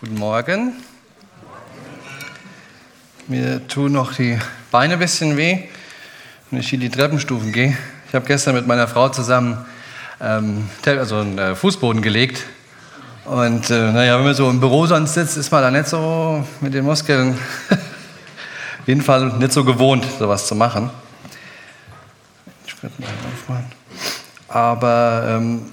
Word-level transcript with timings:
Guten 0.00 0.14
Morgen. 0.14 0.72
Mir 3.28 3.68
tun 3.68 3.92
noch 3.92 4.14
die 4.14 4.38
Beine 4.70 4.94
ein 4.94 4.98
bisschen 4.98 5.36
weh, 5.36 5.64
wenn 6.50 6.60
ich 6.60 6.70
hier 6.70 6.78
die 6.78 6.88
Treppenstufen 6.88 7.52
gehe. 7.52 7.76
Ich 8.08 8.14
habe 8.14 8.24
gestern 8.24 8.54
mit 8.54 8.66
meiner 8.66 8.88
Frau 8.88 9.10
zusammen 9.10 9.62
ähm, 10.18 10.70
also 10.86 11.16
einen 11.16 11.36
äh, 11.36 11.54
Fußboden 11.54 12.00
gelegt. 12.00 12.46
Und 13.26 13.68
äh, 13.68 13.92
naja, 13.92 14.16
wenn 14.16 14.24
man 14.24 14.34
so 14.34 14.48
im 14.48 14.58
Büro 14.58 14.86
sonst 14.86 15.12
sitzt, 15.12 15.36
ist 15.36 15.52
man 15.52 15.60
da 15.60 15.70
nicht 15.70 15.86
so 15.86 16.46
mit 16.62 16.72
den 16.72 16.86
Muskeln, 16.86 17.34
auf 17.70 18.86
jeden 18.86 19.02
Fall 19.02 19.26
nicht 19.36 19.52
so 19.52 19.64
gewohnt, 19.64 20.06
sowas 20.18 20.46
zu 20.46 20.54
machen. 20.54 20.88
Ich 22.66 22.82
werde 22.82 22.94
mal 23.02 23.08
aufmachen. 23.34 23.66
Aber 24.48 25.24
ähm, 25.28 25.66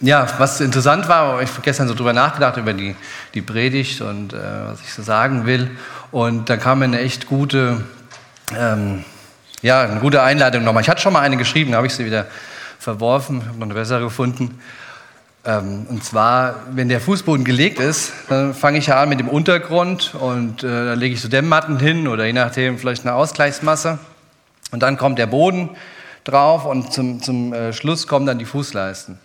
ja, 0.00 0.26
was 0.38 0.60
interessant 0.60 1.08
war, 1.08 1.40
ich 1.40 1.50
habe 1.50 1.62
gestern 1.62 1.88
so 1.88 1.94
drüber 1.94 2.12
nachgedacht, 2.12 2.56
über 2.56 2.72
die, 2.72 2.94
die 3.34 3.42
Predigt 3.42 4.00
und 4.00 4.32
äh, 4.32 4.36
was 4.66 4.80
ich 4.82 4.92
so 4.92 5.02
sagen 5.02 5.46
will. 5.46 5.70
Und 6.10 6.50
da 6.50 6.56
kam 6.56 6.80
mir 6.80 6.84
eine 6.84 7.00
echt 7.00 7.26
gute, 7.26 7.82
ähm, 8.54 9.04
ja, 9.62 9.82
eine 9.82 10.00
gute 10.00 10.22
Einladung 10.22 10.64
nochmal. 10.64 10.82
Ich 10.82 10.88
hatte 10.88 11.00
schon 11.00 11.12
mal 11.12 11.20
eine 11.20 11.36
geschrieben, 11.36 11.72
da 11.72 11.78
habe 11.78 11.86
ich 11.86 11.94
sie 11.94 12.04
wieder 12.04 12.26
verworfen, 12.78 13.46
habe 13.46 13.58
noch 13.58 13.66
eine 13.66 13.74
bessere 13.74 14.00
gefunden. 14.00 14.60
Ähm, 15.46 15.86
und 15.88 16.04
zwar, 16.04 16.56
wenn 16.72 16.88
der 16.88 17.00
Fußboden 17.00 17.44
gelegt 17.44 17.78
ist, 17.78 18.12
dann 18.28 18.52
fange 18.52 18.78
ich 18.78 18.88
ja 18.88 19.00
an 19.00 19.08
mit 19.08 19.20
dem 19.20 19.28
Untergrund 19.28 20.14
und 20.14 20.62
äh, 20.62 20.66
dann 20.66 20.98
lege 20.98 21.14
ich 21.14 21.22
so 21.22 21.28
Dämmmatten 21.28 21.78
hin 21.78 22.06
oder 22.08 22.26
je 22.26 22.32
nachdem 22.32 22.78
vielleicht 22.78 23.06
eine 23.06 23.14
Ausgleichsmasse. 23.14 23.98
Und 24.72 24.82
dann 24.82 24.98
kommt 24.98 25.18
der 25.18 25.26
Boden 25.26 25.70
drauf 26.24 26.66
und 26.66 26.92
zum, 26.92 27.22
zum 27.22 27.52
äh, 27.52 27.72
Schluss 27.72 28.06
kommen 28.06 28.26
dann 28.26 28.38
die 28.38 28.44
Fußleisten. 28.44 29.18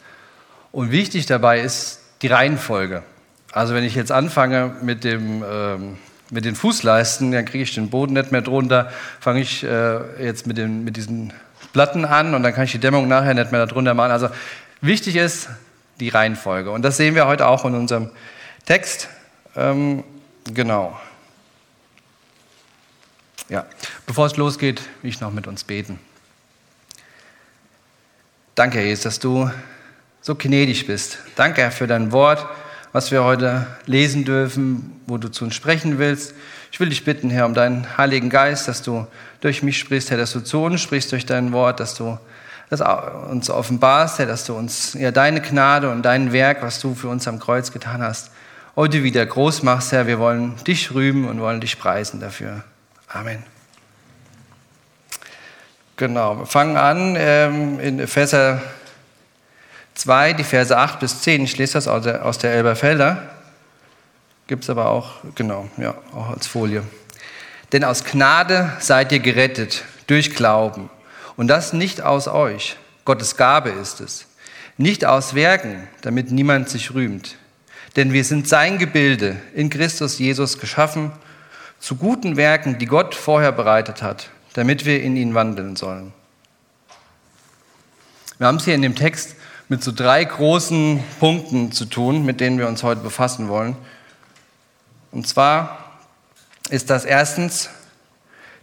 Und 0.71 0.91
wichtig 0.91 1.25
dabei 1.25 1.59
ist 1.59 1.99
die 2.21 2.27
Reihenfolge. 2.27 3.03
Also 3.52 3.73
wenn 3.73 3.84
ich 3.84 3.95
jetzt 3.95 4.11
anfange 4.11 4.75
mit, 4.81 5.03
dem, 5.03 5.44
ähm, 5.44 5.97
mit 6.30 6.45
den 6.45 6.55
Fußleisten, 6.55 7.31
dann 7.31 7.45
kriege 7.45 7.63
ich 7.63 7.73
den 7.73 7.89
Boden 7.89 8.13
nicht 8.13 8.31
mehr 8.31 8.41
drunter, 8.41 8.91
fange 9.19 9.41
ich 9.41 9.63
äh, 9.63 10.23
jetzt 10.23 10.47
mit, 10.47 10.58
den, 10.58 10.83
mit 10.83 10.95
diesen 10.95 11.33
Platten 11.73 12.05
an 12.05 12.33
und 12.33 12.44
dann 12.44 12.53
kann 12.53 12.63
ich 12.63 12.72
die 12.72 12.80
Dämmung 12.80 13.08
nachher 13.08 13.33
nicht 13.33 13.52
mehr 13.52 13.66
darunter 13.66 13.94
machen. 13.94 14.11
Also 14.11 14.30
wichtig 14.80 15.17
ist 15.17 15.50
die 16.00 16.09
Reihenfolge. 16.09 16.72
Und 16.72 16.83
das 16.83 16.97
sehen 16.97 17.16
wir 17.16 17.28
heute 17.28 17.47
auch 17.47 17.66
in 17.66 17.75
unserem 17.75 18.09
Text. 18.66 19.09
Ähm, 19.56 20.03
genau. 20.45 21.00
Ja, 23.50 23.66
bevor 24.06 24.28
es 24.28 24.38
losgeht, 24.38 24.81
will 25.02 25.09
ich 25.09 25.19
noch 25.19 25.31
mit 25.31 25.45
uns 25.45 25.66
beten. 25.66 26.00
Danke, 28.56 28.81
Jesus, 28.81 29.03
dass 29.03 29.19
du 29.19 29.52
so 30.22 30.36
gnädig 30.36 30.86
bist. 30.86 31.17
Danke, 31.36 31.61
Herr, 31.61 31.72
für 31.72 31.88
dein 31.88 32.11
Wort, 32.11 32.45
was 32.91 33.11
wir 33.11 33.23
heute 33.23 33.66
lesen 33.86 34.23
dürfen, 34.23 35.02
wo 35.08 35.17
du 35.17 35.30
zu 35.30 35.45
uns 35.45 35.55
sprechen 35.55 35.97
willst. 35.97 36.36
Ich 36.72 36.80
will 36.80 36.89
dich 36.89 37.03
bitten, 37.03 37.30
Herr, 37.30 37.45
um 37.47 37.53
deinen 37.53 37.97
Heiligen 37.97 38.30
Geist, 38.30 38.67
dass 38.67 38.81
du 38.81 39.08
durch 39.41 39.63
mich 39.63 39.80
sprichst, 39.80 40.11
Herr, 40.11 40.17
dass 40.17 40.31
du 40.31 40.41
zu 40.41 40.63
uns 40.63 40.80
sprichst 40.81 41.11
durch 41.11 41.25
dein 41.25 41.52
Wort, 41.52 41.80
dass 41.80 41.95
du 41.95 42.17
das 42.69 42.81
uns 43.30 43.50
offenbarst, 43.50 44.19
Herr, 44.19 44.28
dass 44.28 44.45
du 44.45 44.53
uns 44.53 44.94
ja, 44.94 45.11
deine 45.11 45.41
Gnade 45.41 45.89
und 45.89 46.03
dein 46.03 46.31
Werk, 46.31 46.61
was 46.61 46.80
du 46.80 46.95
für 46.95 47.09
uns 47.09 47.28
am 47.28 47.39
Kreuz 47.39 47.73
getan 47.73 48.02
hast, 48.02 48.31
heute 48.75 49.03
wieder 49.03 49.25
groß 49.25 49.63
machst, 49.63 49.91
Herr. 49.91 50.08
Wir 50.08 50.19
wollen 50.19 50.56
dich 50.63 50.94
rühmen 50.94 51.28
und 51.28 51.41
wollen 51.41 51.59
dich 51.59 51.80
preisen 51.80 52.22
dafür. 52.22 52.63
Amen. 53.09 53.44
Genau, 55.97 56.39
wir 56.39 56.45
fangen 56.45 56.78
an 56.78 57.16
ähm, 57.17 57.80
in 57.80 58.00
Epheser 58.00 58.61
2, 60.02 60.33
die 60.33 60.44
Verse 60.44 60.75
8 60.75 60.99
bis 60.99 61.21
10. 61.21 61.44
Ich 61.44 61.57
lese 61.57 61.73
das 61.73 61.88
aus 61.88 62.03
der, 62.03 62.25
aus 62.25 62.39
der 62.39 62.53
Elberfelder. 62.53 63.30
Gibt 64.47 64.63
es 64.63 64.69
aber 64.71 64.88
auch, 64.88 65.11
genau, 65.35 65.69
ja, 65.77 65.94
auch 66.13 66.31
als 66.31 66.47
Folie. 66.47 66.83
Denn 67.71 67.83
aus 67.83 68.03
Gnade 68.03 68.73
seid 68.79 69.11
ihr 69.11 69.19
gerettet 69.19 69.83
durch 70.07 70.33
Glauben. 70.33 70.89
Und 71.38 71.47
das 71.47 71.72
nicht 71.72 72.02
aus 72.02 72.27
euch. 72.27 72.78
Gottes 73.06 73.38
Gabe 73.38 73.69
ist 73.69 74.01
es. 74.01 74.25
Nicht 74.78 75.06
aus 75.06 75.35
Werken, 75.35 75.88
damit 76.01 76.31
niemand 76.31 76.67
sich 76.67 76.95
rühmt. 76.95 77.38
Denn 77.95 78.11
wir 78.11 78.23
sind 78.23 78.47
sein 78.47 78.79
Gebilde 78.79 79.38
in 79.53 79.69
Christus 79.69 80.17
Jesus 80.17 80.57
geschaffen, 80.57 81.11
zu 81.79 81.95
guten 81.95 82.38
Werken, 82.38 82.79
die 82.79 82.88
Gott 82.88 83.13
vorher 83.13 83.51
bereitet 83.51 84.01
hat, 84.01 84.31
damit 84.53 84.85
wir 84.85 85.03
in 85.03 85.16
ihn 85.16 85.35
wandeln 85.35 85.75
sollen. 85.75 86.11
Wir 88.40 88.47
haben 88.47 88.57
es 88.57 88.66
hier 88.66 88.73
in 88.73 88.81
dem 88.81 88.95
Text 88.95 89.35
mit 89.72 89.82
so 89.82 89.94
drei 89.94 90.26
großen 90.26 91.02
Punkten 91.22 91.72
zu 91.72 91.86
tun, 91.86 92.26
mit 92.26 92.42
denen 92.42 92.58
wir 92.59 92.68
uns 92.68 92.84
heute 92.84 93.00
befassen 93.00 93.48
wollen. 93.48 93.78
Und 95.12 95.30
zwar 95.30 95.94
ist 96.70 96.90
das 96.90 97.06
erstens 97.06 97.70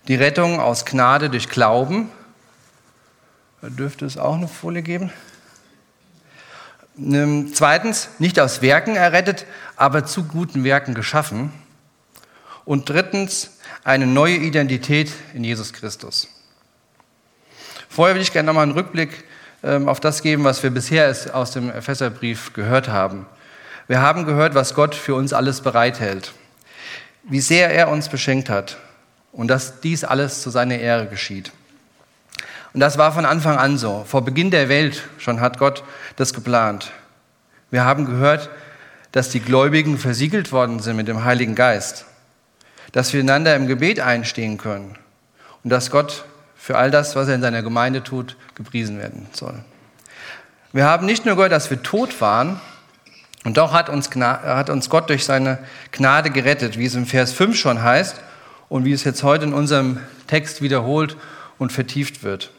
die 0.06 0.16
Rettung 0.16 0.60
aus 0.60 0.84
Gnade 0.84 1.30
durch 1.30 1.48
Glauben. 1.48 2.10
Da 3.62 3.70
dürfte 3.70 4.04
es 4.04 4.18
auch 4.18 4.34
eine 4.34 4.48
Folie 4.48 4.82
geben. 4.82 5.10
Ähm, 6.98 7.54
zweitens, 7.54 8.10
nicht 8.18 8.38
aus 8.38 8.60
Werken 8.60 8.94
errettet, 8.94 9.46
aber 9.76 10.04
zu 10.04 10.24
guten 10.24 10.62
Werken 10.62 10.92
geschaffen. 10.92 11.54
Und 12.66 12.90
drittens, 12.90 13.52
eine 13.82 14.06
neue 14.06 14.36
Identität 14.36 15.10
in 15.32 15.42
Jesus 15.42 15.72
Christus. 15.72 16.28
Vorher 17.88 18.14
will 18.14 18.20
ich 18.20 18.34
gerne 18.34 18.48
nochmal 18.48 18.64
einen 18.64 18.72
Rückblick 18.72 19.24
auf 19.62 20.00
das 20.00 20.22
geben, 20.22 20.44
was 20.44 20.62
wir 20.62 20.70
bisher 20.70 21.14
aus 21.32 21.50
dem 21.50 21.70
Epheserbrief 21.70 22.52
gehört 22.52 22.88
haben. 22.88 23.26
Wir 23.88 24.00
haben 24.00 24.24
gehört, 24.24 24.54
was 24.54 24.74
Gott 24.74 24.94
für 24.94 25.14
uns 25.14 25.32
alles 25.32 25.62
bereithält, 25.62 26.32
wie 27.24 27.40
sehr 27.40 27.70
er 27.70 27.88
uns 27.88 28.08
beschenkt 28.08 28.50
hat 28.50 28.76
und 29.32 29.48
dass 29.48 29.80
dies 29.80 30.04
alles 30.04 30.42
zu 30.42 30.50
seiner 30.50 30.78
Ehre 30.78 31.06
geschieht. 31.06 31.52
Und 32.74 32.80
das 32.80 32.98
war 32.98 33.12
von 33.12 33.24
Anfang 33.24 33.56
an 33.56 33.78
so. 33.78 34.04
Vor 34.06 34.24
Beginn 34.24 34.50
der 34.50 34.68
Welt 34.68 35.02
schon 35.18 35.40
hat 35.40 35.58
Gott 35.58 35.82
das 36.16 36.34
geplant. 36.34 36.92
Wir 37.70 37.84
haben 37.84 38.04
gehört, 38.04 38.50
dass 39.12 39.30
die 39.30 39.40
Gläubigen 39.40 39.98
versiegelt 39.98 40.52
worden 40.52 40.80
sind 40.80 40.96
mit 40.96 41.08
dem 41.08 41.24
Heiligen 41.24 41.54
Geist, 41.54 42.04
dass 42.92 43.12
wir 43.12 43.20
einander 43.20 43.56
im 43.56 43.66
Gebet 43.66 44.00
einstehen 44.00 44.58
können 44.58 44.96
und 45.64 45.70
dass 45.70 45.90
Gott 45.90 46.24
für 46.68 46.76
all 46.76 46.90
das, 46.90 47.16
was 47.16 47.28
er 47.28 47.34
in 47.34 47.40
seiner 47.40 47.62
Gemeinde 47.62 48.02
tut, 48.02 48.36
gepriesen 48.54 48.98
werden 48.98 49.26
soll. 49.32 49.54
Wir 50.74 50.84
haben 50.84 51.06
nicht 51.06 51.24
nur 51.24 51.34
gehört, 51.34 51.50
dass 51.50 51.70
wir 51.70 51.82
tot 51.82 52.20
waren, 52.20 52.60
und 53.44 53.56
doch 53.56 53.72
hat 53.72 53.88
uns, 53.88 54.10
hat 54.10 54.68
uns 54.68 54.90
Gott 54.90 55.08
durch 55.08 55.24
seine 55.24 55.60
Gnade 55.92 56.28
gerettet, 56.28 56.78
wie 56.78 56.84
es 56.84 56.94
im 56.94 57.06
Vers 57.06 57.32
5 57.32 57.56
schon 57.56 57.82
heißt 57.82 58.20
und 58.68 58.84
wie 58.84 58.92
es 58.92 59.04
jetzt 59.04 59.22
heute 59.22 59.46
in 59.46 59.54
unserem 59.54 60.00
Text 60.26 60.60
wiederholt 60.60 61.16
und 61.56 61.72
vertieft 61.72 62.22
wird. 62.22 62.50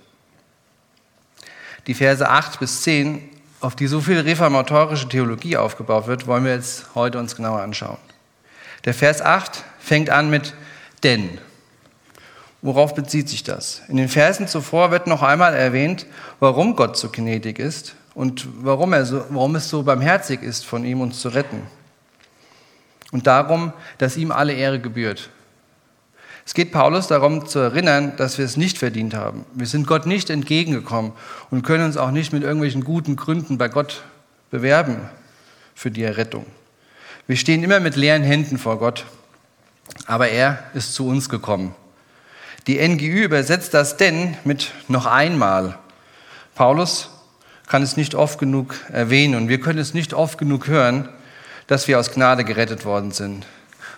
Die 1.85 1.93
Verse 1.93 2.27
8 2.27 2.59
bis 2.59 2.81
10, 2.81 3.21
auf 3.61 3.75
die 3.75 3.85
so 3.85 4.01
viel 4.01 4.21
reformatorische 4.21 5.07
Theologie 5.07 5.55
aufgebaut 5.55 6.07
wird, 6.07 6.25
wollen 6.25 6.45
wir 6.45 6.55
jetzt 6.55 6.95
heute 6.95 7.19
uns 7.19 7.35
genauer 7.35 7.61
anschauen. 7.61 7.99
Der 8.85 8.95
Vers 8.95 9.21
8 9.21 9.63
fängt 9.79 10.09
an 10.09 10.31
mit 10.31 10.55
denn. 11.03 11.37
Worauf 12.61 12.93
bezieht 12.93 13.29
sich 13.29 13.43
das? 13.43 13.81
In 13.87 13.97
den 13.97 14.09
Versen 14.09 14.47
zuvor 14.47 14.91
wird 14.91 15.07
noch 15.07 15.23
einmal 15.23 15.53
erwähnt, 15.53 16.05
warum 16.39 16.75
Gott 16.75 16.97
so 16.97 17.09
gnädig 17.09 17.57
ist 17.57 17.95
und 18.13 18.47
warum, 18.61 18.91
er 18.91 19.05
so, 19.05 19.23
warum 19.29 19.55
es 19.55 19.69
so 19.69 19.83
barmherzig 19.83 20.41
ist, 20.43 20.65
von 20.65 20.83
ihm 20.83 20.99
uns 20.99 21.21
zu 21.21 21.29
retten. 21.29 21.61
Und 23.11 23.27
darum, 23.27 23.71
dass 23.97 24.17
ihm 24.17 24.31
alle 24.31 24.53
Ehre 24.53 24.79
gebührt. 24.79 25.29
Es 26.45 26.53
geht 26.53 26.71
Paulus 26.71 27.07
darum 27.07 27.47
zu 27.47 27.59
erinnern, 27.59 28.13
dass 28.17 28.37
wir 28.37 28.45
es 28.45 28.57
nicht 28.57 28.77
verdient 28.77 29.13
haben. 29.13 29.45
Wir 29.53 29.67
sind 29.67 29.87
Gott 29.87 30.05
nicht 30.05 30.29
entgegengekommen 30.29 31.13
und 31.49 31.63
können 31.63 31.85
uns 31.85 31.95
auch 31.95 32.11
nicht 32.11 32.33
mit 32.33 32.43
irgendwelchen 32.43 32.83
guten 32.83 33.15
Gründen 33.15 33.57
bei 33.57 33.69
Gott 33.69 34.03
bewerben 34.51 34.97
für 35.75 35.91
die 35.91 36.03
Errettung. 36.03 36.45
Wir 37.25 37.37
stehen 37.37 37.63
immer 37.63 37.79
mit 37.79 37.95
leeren 37.95 38.23
Händen 38.23 38.57
vor 38.57 38.79
Gott, 38.79 39.05
aber 40.07 40.29
er 40.29 40.63
ist 40.73 40.93
zu 40.93 41.07
uns 41.07 41.29
gekommen 41.29 41.73
die 42.69 42.87
NGÜ 42.87 43.23
übersetzt 43.23 43.73
das 43.73 43.97
denn 43.97 44.37
mit 44.43 44.71
noch 44.87 45.07
einmal. 45.07 45.79
Paulus 46.53 47.09
kann 47.65 47.81
es 47.81 47.97
nicht 47.97 48.13
oft 48.13 48.37
genug 48.37 48.75
erwähnen 48.93 49.33
und 49.33 49.49
wir 49.49 49.59
können 49.59 49.79
es 49.79 49.95
nicht 49.95 50.13
oft 50.13 50.37
genug 50.37 50.67
hören, 50.67 51.09
dass 51.65 51.87
wir 51.87 51.97
aus 51.97 52.11
Gnade 52.11 52.43
gerettet 52.43 52.85
worden 52.85 53.09
sind. 53.09 53.47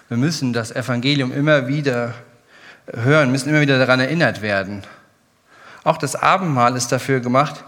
Wir 0.07 0.15
müssen 0.15 0.53
das 0.53 0.71
Evangelium 0.71 1.33
immer 1.33 1.68
wieder 1.68 2.13
hören, 2.94 3.33
müssen 3.33 3.50
immer 3.50 3.59
wieder 3.59 3.77
daran 3.77 4.00
erinnert 4.00 4.41
werden. 4.41 4.83
Auch 5.83 5.97
das 5.97 6.15
Abendmahl 6.15 6.77
ist 6.77 6.94
dafür 6.94 7.19
gemacht, 7.19 7.65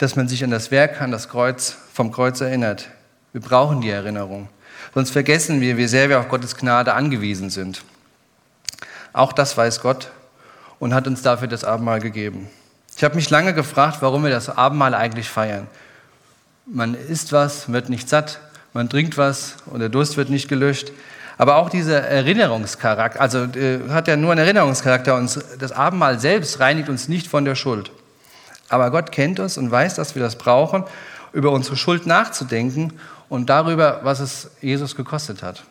dass 0.00 0.16
man 0.16 0.26
sich 0.26 0.42
an 0.42 0.50
das 0.50 0.72
Werk, 0.72 1.00
an 1.00 1.12
das 1.12 1.28
Kreuz, 1.28 1.76
vom 1.92 2.10
Kreuz 2.10 2.40
erinnert. 2.40 2.88
Wir 3.32 3.42
brauchen 3.42 3.80
die 3.80 3.90
Erinnerung. 3.90 4.48
Sonst 4.92 5.10
vergessen 5.10 5.60
wir, 5.60 5.76
wie 5.76 5.86
sehr 5.86 6.08
wir 6.08 6.18
auf 6.18 6.28
Gottes 6.28 6.56
Gnade 6.56 6.94
angewiesen 6.94 7.48
sind. 7.48 7.84
Auch 9.12 9.32
das 9.32 9.56
weiß 9.56 9.82
Gott 9.82 10.10
und 10.78 10.94
hat 10.94 11.06
uns 11.06 11.22
dafür 11.22 11.48
das 11.48 11.64
Abendmahl 11.64 12.00
gegeben. 12.00 12.48
Ich 12.96 13.04
habe 13.04 13.14
mich 13.14 13.28
lange 13.30 13.54
gefragt, 13.54 13.98
warum 14.00 14.24
wir 14.24 14.30
das 14.30 14.48
Abendmahl 14.48 14.94
eigentlich 14.94 15.28
feiern. 15.28 15.66
Man 16.66 16.94
isst 16.94 17.32
was, 17.32 17.70
wird 17.70 17.88
nicht 17.88 18.08
satt, 18.08 18.40
man 18.72 18.88
trinkt 18.88 19.18
was 19.18 19.56
und 19.66 19.80
der 19.80 19.88
Durst 19.88 20.16
wird 20.16 20.30
nicht 20.30 20.48
gelöscht. 20.48 20.92
Aber 21.38 21.56
auch 21.56 21.68
dieser 21.68 22.00
Erinnerungscharakter, 22.00 23.20
also 23.20 23.44
äh, 23.44 23.80
hat 23.90 24.08
ja 24.08 24.16
nur 24.16 24.32
einen 24.32 24.40
Erinnerungscharakter. 24.40 25.16
Und 25.16 25.38
das 25.58 25.72
Abendmahl 25.72 26.18
selbst 26.18 26.60
reinigt 26.60 26.88
uns 26.88 27.08
nicht 27.08 27.26
von 27.28 27.44
der 27.44 27.54
Schuld. 27.54 27.90
Aber 28.68 28.90
Gott 28.90 29.12
kennt 29.12 29.38
uns 29.38 29.58
und 29.58 29.70
weiß, 29.70 29.94
dass 29.94 30.14
wir 30.14 30.22
das 30.22 30.36
brauchen, 30.36 30.84
über 31.32 31.50
unsere 31.50 31.76
Schuld 31.76 32.06
nachzudenken 32.06 32.94
und 33.28 33.50
darüber, 33.50 34.00
was 34.02 34.20
es 34.20 34.50
Jesus 34.60 34.96
gekostet 34.96 35.42
hat. 35.42 35.64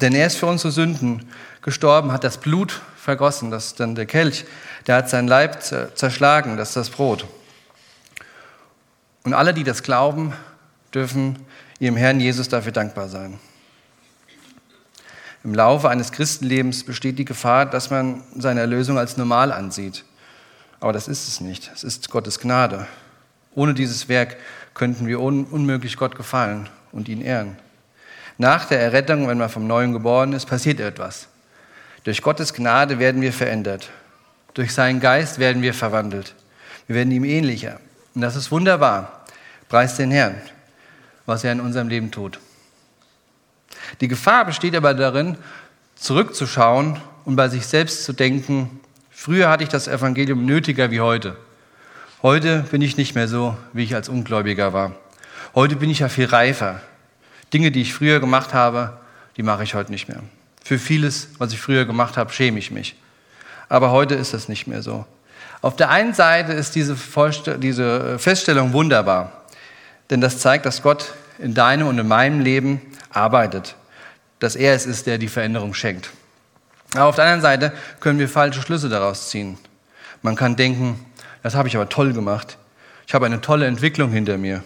Denn 0.00 0.14
er 0.14 0.26
ist 0.26 0.38
für 0.38 0.46
unsere 0.46 0.72
Sünden 0.72 1.28
gestorben, 1.60 2.10
hat 2.10 2.24
das 2.24 2.38
Blut 2.38 2.80
vergossen, 3.00 3.50
das 3.50 3.66
ist 3.66 3.80
dann 3.80 3.94
der 3.94 4.06
Kelch, 4.06 4.44
der 4.86 4.96
hat 4.96 5.08
seinen 5.08 5.28
Leib 5.28 5.62
zerschlagen, 5.62 6.56
das 6.56 6.68
ist 6.68 6.76
das 6.76 6.90
Brot. 6.90 7.26
Und 9.24 9.34
alle, 9.34 9.54
die 9.54 9.64
das 9.64 9.82
glauben, 9.82 10.32
dürfen 10.94 11.38
ihrem 11.78 11.96
Herrn 11.96 12.20
Jesus 12.20 12.48
dafür 12.48 12.72
dankbar 12.72 13.08
sein. 13.08 13.38
Im 15.42 15.54
Laufe 15.54 15.88
eines 15.88 16.12
Christenlebens 16.12 16.84
besteht 16.84 17.18
die 17.18 17.24
Gefahr, 17.24 17.64
dass 17.64 17.90
man 17.90 18.22
seine 18.36 18.60
Erlösung 18.60 18.98
als 18.98 19.16
normal 19.16 19.52
ansieht. 19.52 20.04
Aber 20.80 20.92
das 20.92 21.08
ist 21.08 21.28
es 21.28 21.40
nicht. 21.40 21.70
Es 21.74 21.82
ist 21.82 22.10
Gottes 22.10 22.40
Gnade. 22.40 22.86
Ohne 23.54 23.72
dieses 23.72 24.08
Werk 24.08 24.36
könnten 24.74 25.06
wir 25.06 25.20
un 25.20 25.44
unmöglich 25.44 25.96
Gott 25.96 26.14
gefallen 26.14 26.68
und 26.92 27.08
ihn 27.08 27.22
ehren. 27.22 27.56
Nach 28.36 28.66
der 28.66 28.80
Errettung, 28.80 29.28
wenn 29.28 29.38
man 29.38 29.48
vom 29.48 29.66
Neuen 29.66 29.92
geboren 29.92 30.32
ist, 30.34 30.46
passiert 30.46 30.80
etwas. 30.80 31.28
Durch 32.04 32.22
Gottes 32.22 32.54
Gnade 32.54 32.98
werden 32.98 33.20
wir 33.20 33.32
verändert. 33.32 33.90
Durch 34.54 34.72
seinen 34.72 35.00
Geist 35.00 35.38
werden 35.38 35.62
wir 35.62 35.74
verwandelt. 35.74 36.34
Wir 36.86 36.96
werden 36.96 37.12
ihm 37.12 37.24
ähnlicher. 37.24 37.78
Und 38.14 38.22
das 38.22 38.36
ist 38.36 38.50
wunderbar. 38.50 39.24
Preis 39.68 39.96
den 39.96 40.10
Herrn, 40.10 40.34
was 41.26 41.44
er 41.44 41.52
in 41.52 41.60
unserem 41.60 41.88
Leben 41.88 42.10
tut. 42.10 42.40
Die 44.00 44.08
Gefahr 44.08 44.44
besteht 44.44 44.74
aber 44.74 44.94
darin, 44.94 45.36
zurückzuschauen 45.94 46.98
und 47.24 47.36
bei 47.36 47.48
sich 47.48 47.66
selbst 47.66 48.04
zu 48.04 48.12
denken, 48.12 48.80
früher 49.10 49.48
hatte 49.48 49.62
ich 49.62 49.68
das 49.68 49.86
Evangelium 49.86 50.44
nötiger 50.44 50.90
wie 50.90 51.00
heute. 51.00 51.36
Heute 52.22 52.64
bin 52.70 52.82
ich 52.82 52.96
nicht 52.96 53.14
mehr 53.14 53.28
so, 53.28 53.56
wie 53.72 53.84
ich 53.84 53.94
als 53.94 54.08
Ungläubiger 54.08 54.72
war. 54.72 54.94
Heute 55.54 55.76
bin 55.76 55.90
ich 55.90 56.00
ja 56.00 56.08
viel 56.08 56.26
reifer. 56.26 56.80
Dinge, 57.52 57.70
die 57.70 57.82
ich 57.82 57.94
früher 57.94 58.20
gemacht 58.20 58.54
habe, 58.54 58.98
die 59.36 59.42
mache 59.42 59.62
ich 59.64 59.74
heute 59.74 59.90
nicht 59.90 60.08
mehr. 60.08 60.22
Für 60.64 60.78
vieles, 60.78 61.28
was 61.38 61.52
ich 61.52 61.60
früher 61.60 61.84
gemacht 61.84 62.16
habe, 62.16 62.32
schäme 62.32 62.58
ich 62.58 62.70
mich. 62.70 62.96
Aber 63.68 63.90
heute 63.90 64.14
ist 64.14 64.34
das 64.34 64.48
nicht 64.48 64.66
mehr 64.66 64.82
so. 64.82 65.06
Auf 65.62 65.76
der 65.76 65.90
einen 65.90 66.14
Seite 66.14 66.52
ist 66.52 66.74
diese, 66.74 66.96
diese 67.58 68.18
Feststellung 68.18 68.72
wunderbar, 68.72 69.44
denn 70.08 70.20
das 70.20 70.38
zeigt, 70.38 70.66
dass 70.66 70.82
Gott 70.82 71.12
in 71.38 71.54
deinem 71.54 71.86
und 71.86 71.98
in 71.98 72.08
meinem 72.08 72.40
Leben 72.40 72.80
arbeitet, 73.10 73.76
dass 74.38 74.56
er 74.56 74.74
es 74.74 74.86
ist, 74.86 75.06
der 75.06 75.18
die 75.18 75.28
Veränderung 75.28 75.74
schenkt. 75.74 76.10
Aber 76.94 77.06
auf 77.06 77.14
der 77.14 77.24
anderen 77.24 77.42
Seite 77.42 77.72
können 78.00 78.18
wir 78.18 78.28
falsche 78.28 78.62
Schlüsse 78.62 78.88
daraus 78.88 79.28
ziehen. 79.28 79.58
Man 80.22 80.34
kann 80.34 80.56
denken, 80.56 81.04
das 81.42 81.54
habe 81.54 81.68
ich 81.68 81.76
aber 81.76 81.88
toll 81.88 82.12
gemacht. 82.12 82.58
Ich 83.06 83.14
habe 83.14 83.26
eine 83.26 83.40
tolle 83.40 83.66
Entwicklung 83.66 84.10
hinter 84.10 84.38
mir. 84.38 84.62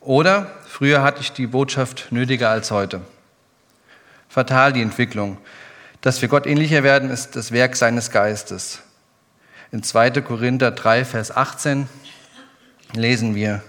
Oder 0.00 0.50
früher 0.66 1.02
hatte 1.02 1.20
ich 1.20 1.32
die 1.32 1.46
Botschaft 1.46 2.08
nötiger 2.10 2.50
als 2.50 2.70
heute. 2.70 3.00
Fatal 4.28 4.72
die 4.72 4.82
Entwicklung. 4.82 5.38
Dass 6.00 6.22
wir 6.22 6.28
Gott 6.28 6.46
ähnlicher 6.46 6.82
werden, 6.82 7.10
ist 7.10 7.36
das 7.36 7.52
Werk 7.52 7.76
seines 7.76 8.10
Geistes. 8.10 8.80
In 9.72 9.82
2. 9.82 10.10
Korinther 10.22 10.70
3, 10.70 11.04
Vers 11.04 11.36
18 11.36 11.88
lesen 12.94 13.34
wir, 13.34 13.62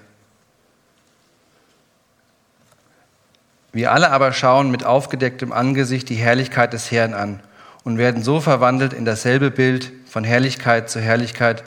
Wir 3.77 3.91
alle 3.91 4.09
aber 4.09 4.33
schauen 4.33 4.71
mit 4.71 4.85
aufgedecktem 4.85 5.51
Angesicht 5.51 6.09
die 6.09 6.15
Herrlichkeit 6.15 6.73
des 6.73 6.89
Herrn 6.89 7.13
an 7.13 7.41
und 7.83 7.99
werden 7.99 8.23
so 8.23 8.41
verwandelt 8.41 8.91
in 8.91 9.05
dasselbe 9.05 9.51
Bild 9.51 9.91
von 10.09 10.23
Herrlichkeit 10.23 10.89
zu 10.89 10.99
Herrlichkeit, 10.99 11.63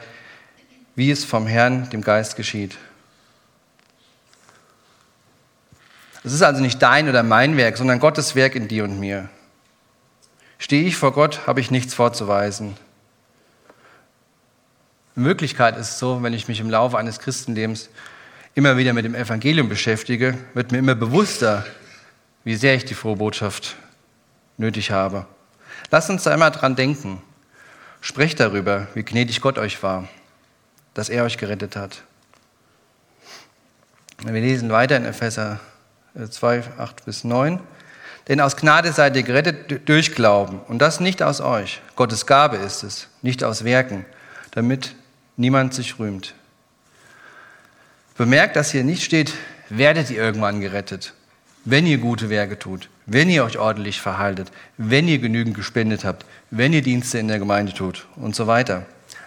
wie 0.96 1.12
es 1.12 1.25
vom 1.25 1.46
Herrn, 1.46 1.88
dem 1.90 2.02
Geist, 2.02 2.34
geschieht. 2.34 2.76
Es 6.22 6.32
ist 6.32 6.43
also 6.43 6.61
nicht 6.61 6.82
dein 6.82 7.08
oder 7.08 7.22
mein 7.22 7.56
Werk, 7.56 7.76
sondern 7.76 7.99
Gottes 7.99 8.34
Werk 8.34 8.55
in 8.55 8.69
dir 8.69 8.84
und 8.84 9.00
mir. 9.00 9.28
Stehe 10.58 10.84
ich 10.84 10.96
vor 10.96 11.12
Gott, 11.12 11.46
habe 11.46 11.61
ich 11.61 11.70
nichts 11.70 11.94
vorzuweisen. 11.94 12.76
In 15.17 15.25
Wirklichkeit 15.25 15.76
ist 15.76 15.90
es 15.90 15.99
so, 15.99 16.22
wenn 16.22 16.34
ich 16.34 16.49
mich 16.49 16.61
im 16.61 16.69
Laufe 16.69 16.99
eines 16.99 17.19
Christenlebens 17.19 17.88
immer 18.55 18.76
wieder 18.76 18.93
mit 18.93 19.05
dem 19.05 19.14
Evangelium 19.14 19.69
beschäftige, 19.69 20.37
wird 20.55 20.72
mir 20.72 20.78
immer 20.78 20.94
bewusster, 20.94 21.64
wie 22.44 22.56
sehr 22.56 22.75
ich 22.75 22.84
die 22.84 22.94
frohe 22.94 23.16
Botschaft 23.16 23.76
nötig 24.58 24.90
habe. 24.90 25.26
Lasst 25.90 26.11
uns 26.11 26.25
da 26.25 26.34
immer 26.34 26.50
dran 26.50 26.76
denken. 26.76 27.23
Sprecht 28.02 28.40
darüber, 28.40 28.88
wie 28.94 29.02
gnädig 29.02 29.40
Gott 29.40 29.58
euch 29.58 29.82
war, 29.82 30.08
dass 30.94 31.08
er 31.08 31.25
euch 31.25 31.38
gerettet 31.38 31.76
hat. 31.76 32.02
Wir 34.23 34.32
lesen 34.32 34.70
weiter 34.70 34.96
in 34.96 35.06
Epheser 35.06 35.61
2, 36.15 36.65
8 36.79 37.05
bis 37.05 37.25
9. 37.25 37.61
Denn 38.29 38.41
aus 38.41 38.57
Gnade 38.57 38.93
seid 38.93 39.17
ihr 39.17 39.23
gerettet 39.23 39.89
durch 39.89 40.15
Glauben 40.15 40.61
und 40.69 40.79
das 40.79 41.01
nicht 41.01 41.23
aus 41.23 41.41
euch. 41.41 41.81
Gottes 41.97 42.27
Gabe 42.27 42.57
ist 42.57 42.83
es, 42.83 43.09
nicht 43.23 43.43
aus 43.43 43.65
Werken, 43.65 44.05
damit 44.53 44.95
niemand 45.37 45.75
sich 45.75 45.99
rühmt. 45.99 46.35
Bemerkt, 48.17 48.57
dass 48.57 48.71
hier 48.71 48.85
nicht 48.85 49.03
steht, 49.03 49.33
werdet 49.71 50.11
ihr 50.11 50.19
irgendwann 50.19 50.61
gerettet, 50.61 51.15
wenn 51.65 51.87
ihr 51.87 51.99
gute 51.99 52.29
Werke 52.29 52.59
tut, 52.59 52.89
wenn 53.07 53.31
ihr 53.31 53.45
euch 53.45 53.59
ordentlich 53.59 54.01
verhaltet, 54.01 54.53
wenn 54.77 55.09
ihr 55.09 55.19
genügend 55.19 55.57
gespendet 55.57 56.05
habt, 56.05 56.27
wenn 56.51 56.73
ihr 56.73 56.83
Dienste 56.83 57.19
in 57.19 57.29
der 57.29 57.39
Gemeinde 57.39 57.73
tut 57.73 58.07
und 58.17 58.37
so 58.37 58.47
weiter. 58.47 58.85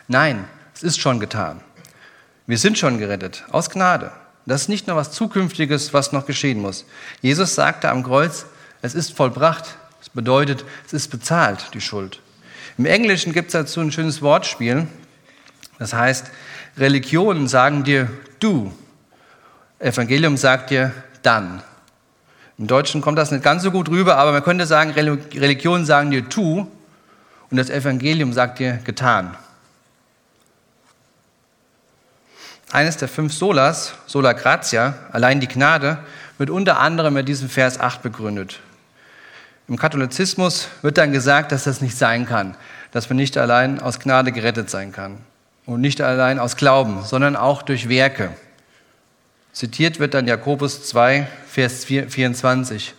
Nein, 0.08 0.46
es 0.76 0.84
ist 0.84 1.00
schon 1.00 1.20
getan. 1.20 1.62
Wir 2.46 2.58
sind 2.58 2.78
schon 2.78 3.00
gerettet, 3.00 3.44
aus 3.50 3.70
Gnade. 3.70 4.12
Das 4.46 4.64
ist 4.64 4.70
nicht 4.70 4.88
nur 4.88 4.96
was 4.98 5.12
Zukünftiges, 5.12 5.94
was 5.94 6.12
noch 6.12 6.26
geschehen 6.26 6.62
muss. 6.62 6.86
Jesus 7.22 7.56
sagte 7.56 7.90
am 7.90 8.04
Kreuz, 8.04 8.46
es 8.82 8.94
ist 8.94 9.16
vollbracht. 9.16 9.78
Das 10.00 10.10
bedeutet, 10.10 10.66
es 10.86 10.94
ist 10.94 11.08
bezahlt, 11.10 11.68
die 11.74 11.82
Schuld. 11.82 12.20
Im 12.78 12.86
Englischen 12.86 13.32
gibt 13.32 13.48
es 13.48 13.54
dazu 13.54 13.80
ein 13.80 13.92
schönes 13.92 14.22
Wortspiel. 14.22 14.88
Das 15.80 15.94
heißt, 15.94 16.32
Religionen 16.78 17.48
sagen 17.48 17.84
dir 17.84 18.10
du. 18.40 18.74
Evangelium 19.80 20.38
sagt 20.38 20.72
dir 20.72 20.92
dann. 21.22 21.62
Im 22.58 22.68
Deutschen 22.68 23.02
kommt 23.02 23.18
das 23.18 23.32
nicht 23.32 23.44
ganz 23.44 23.64
so 23.64 23.72
gut 23.72 23.90
rüber, 23.90 24.18
aber 24.18 24.32
man 24.32 24.44
könnte 24.44 24.66
sagen, 24.66 24.92
Religionen 24.92 25.86
sagen 25.86 26.12
dir 26.12 26.28
tu 26.28 26.68
und 27.50 27.58
das 27.58 27.70
Evangelium 27.70 28.34
sagt 28.34 28.60
dir 28.60 28.80
getan. 28.84 29.36
Eines 32.74 32.98
der 32.98 33.08
fünf 33.08 33.36
Solas, 33.36 33.94
Sola 34.08 34.34
Gratia, 34.34 34.96
allein 35.12 35.40
die 35.40 35.48
Gnade, 35.48 36.00
wird 36.40 36.50
unter 36.50 36.80
anderem 36.80 37.14
mit 37.14 37.30
diesem 37.30 37.48
Vers 37.48 37.80
8 37.80 38.02
begründet. 38.02 38.62
Im 39.68 39.78
Katholizismus 39.78 40.70
wird 40.82 40.98
dann 40.98 41.12
gesagt, 41.12 41.52
dass 41.52 41.66
das 41.66 41.82
nicht 41.82 41.96
sein 41.96 42.26
kann, 42.26 42.58
dass 42.92 43.10
man 43.10 43.18
nicht 43.18 43.38
allein 43.38 43.80
aus 43.80 44.00
Gnade 44.00 44.32
gerettet 44.32 44.72
sein 44.72 44.92
kann 44.92 45.20
und 45.68 45.82
nicht 45.82 46.02
allein 46.02 46.40
aus 46.40 46.56
Glauben, 46.58 47.04
sondern 47.04 47.36
auch 47.36 47.62
durch 47.62 47.90
Werke. 47.90 48.32
Zitiert 49.52 50.00
wird 50.00 50.16
dann 50.16 50.26
Jakobus 50.26 50.84
2, 50.88 51.28
Vers 51.48 51.86
24. 51.86 52.96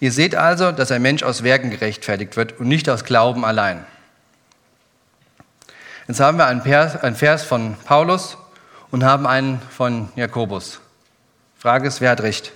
Ihr 0.00 0.10
seht 0.10 0.34
also, 0.34 0.72
dass 0.72 0.90
ein 0.90 1.02
Mensch 1.02 1.22
aus 1.22 1.44
Werken 1.44 1.70
gerechtfertigt 1.70 2.36
wird 2.36 2.58
und 2.58 2.66
nicht 2.66 2.88
aus 2.88 3.04
Glauben 3.04 3.44
allein. 3.44 3.86
Jetzt 6.08 6.20
haben 6.20 6.38
wir 6.38 6.46
einen 6.46 7.16
Vers 7.16 7.42
von 7.42 7.74
Paulus 7.84 8.36
und 8.92 9.02
haben 9.02 9.26
einen 9.26 9.60
von 9.76 10.08
Jakobus. 10.14 10.80
Frage 11.58 11.88
ist, 11.88 12.00
wer 12.00 12.10
hat 12.10 12.20
recht? 12.20 12.52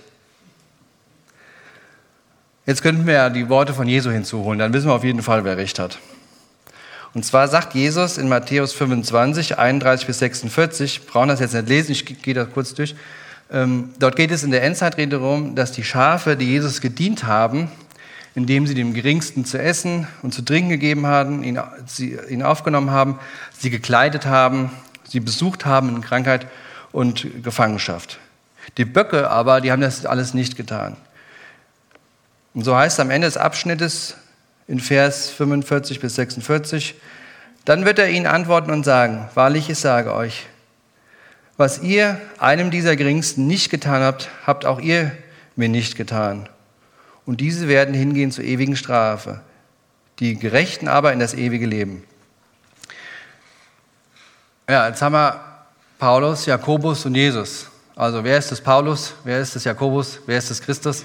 Jetzt 2.65 2.81
könnten 2.81 3.05
wir 3.05 3.15
ja 3.15 3.29
die 3.29 3.49
Worte 3.49 3.73
von 3.73 3.89
Jesu 3.89 4.09
hinzuholen, 4.09 4.57
dann 4.57 4.71
wissen 4.71 4.87
wir 4.87 4.93
auf 4.93 5.03
jeden 5.03 5.21
Fall, 5.21 5.43
wer 5.43 5.57
recht 5.57 5.79
hat. 5.79 5.99
Und 7.13 7.25
zwar 7.25 7.49
sagt 7.49 7.73
Jesus 7.73 8.17
in 8.17 8.29
Matthäus 8.29 8.71
25, 8.71 9.59
31 9.59 10.07
bis 10.07 10.19
46, 10.19 11.05
brauchen 11.07 11.27
das 11.27 11.41
jetzt 11.41 11.53
nicht 11.53 11.67
lesen, 11.67 11.91
ich 11.91 12.05
gehe 12.21 12.33
da 12.33 12.45
kurz 12.45 12.73
durch. 12.73 12.95
Ähm, 13.51 13.89
dort 13.99 14.15
geht 14.15 14.31
es 14.31 14.43
in 14.43 14.51
der 14.51 14.63
Endzeitrede 14.63 15.17
darum, 15.17 15.55
dass 15.55 15.73
die 15.73 15.83
Schafe, 15.83 16.37
die 16.37 16.45
Jesus 16.45 16.79
gedient 16.79 17.25
haben, 17.25 17.69
indem 18.35 18.67
sie 18.67 18.75
dem 18.75 18.93
Geringsten 18.93 19.45
zu 19.45 19.59
essen 19.59 20.07
und 20.21 20.33
zu 20.33 20.41
trinken 20.41 20.69
gegeben 20.69 21.05
haben, 21.05 21.43
ihn, 21.43 21.59
sie, 21.85 22.17
ihn 22.29 22.43
aufgenommen 22.43 22.91
haben, 22.91 23.19
sie 23.57 23.69
gekleidet 23.69 24.25
haben, 24.25 24.71
sie 25.03 25.19
besucht 25.19 25.65
haben 25.65 25.89
in 25.89 26.01
Krankheit 26.01 26.47
und 26.91 27.43
Gefangenschaft. 27.43 28.19
Die 28.77 28.85
Böcke 28.85 29.29
aber, 29.29 29.61
die 29.61 29.71
haben 29.71 29.81
das 29.81 30.05
alles 30.05 30.33
nicht 30.33 30.55
getan. 30.55 30.95
Und 32.53 32.63
so 32.63 32.75
heißt 32.75 32.97
es 32.97 32.99
am 32.99 33.09
Ende 33.09 33.27
des 33.27 33.37
Abschnittes, 33.37 34.15
in 34.67 34.79
Vers 34.79 35.29
45 35.29 35.99
bis 35.99 36.15
46. 36.15 36.95
Dann 37.65 37.85
wird 37.85 37.99
er 37.99 38.09
ihnen 38.09 38.25
antworten 38.25 38.71
und 38.71 38.85
sagen, 38.85 39.29
wahrlich, 39.35 39.69
ich 39.69 39.79
sage 39.79 40.13
euch, 40.13 40.47
Was 41.57 41.83
ihr 41.83 42.19
einem 42.39 42.71
dieser 42.71 42.95
Geringsten 42.95 43.45
nicht 43.45 43.69
getan 43.69 44.01
habt, 44.01 44.29
habt 44.47 44.65
auch 44.65 44.79
ihr 44.79 45.11
mir 45.55 45.69
nicht 45.69 45.95
getan. 45.95 46.49
Und 47.25 47.41
diese 47.41 47.67
werden 47.67 47.93
hingehen 47.93 48.31
zur 48.31 48.43
ewigen 48.43 48.75
Strafe, 48.75 49.41
die 50.19 50.37
Gerechten 50.37 50.87
aber 50.87 51.13
in 51.13 51.19
das 51.19 51.33
ewige 51.33 51.65
Leben. 51.65 52.03
Ja, 54.69 54.87
jetzt 54.87 55.01
haben 55.01 55.13
wir 55.13 55.39
Paulus, 55.99 56.45
Jakobus 56.45 57.05
und 57.05 57.15
Jesus. 57.15 57.67
Also 57.95 58.23
wer 58.23 58.37
ist 58.37 58.51
das 58.51 58.61
Paulus, 58.61 59.13
wer 59.23 59.39
ist 59.39 59.55
das 59.55 59.63
Jakobus, 59.65 60.19
wer 60.25 60.37
ist 60.37 60.49
das 60.49 60.61
Christus? 60.61 61.03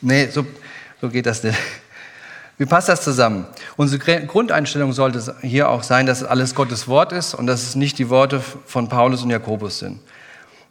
Nee, 0.00 0.28
so, 0.28 0.44
so 1.00 1.08
geht 1.08 1.26
das 1.26 1.42
nicht. 1.42 1.58
Wie 2.58 2.66
passt 2.66 2.88
das 2.88 3.02
zusammen? 3.02 3.46
Unsere 3.76 4.24
Grundeinstellung 4.26 4.92
sollte 4.92 5.34
hier 5.40 5.68
auch 5.68 5.82
sein, 5.82 6.06
dass 6.06 6.22
alles 6.22 6.54
Gottes 6.54 6.86
Wort 6.86 7.12
ist 7.12 7.34
und 7.34 7.46
dass 7.46 7.62
es 7.62 7.74
nicht 7.74 7.98
die 7.98 8.08
Worte 8.08 8.40
von 8.66 8.88
Paulus 8.88 9.22
und 9.22 9.30
Jakobus 9.30 9.80
sind. 9.80 9.98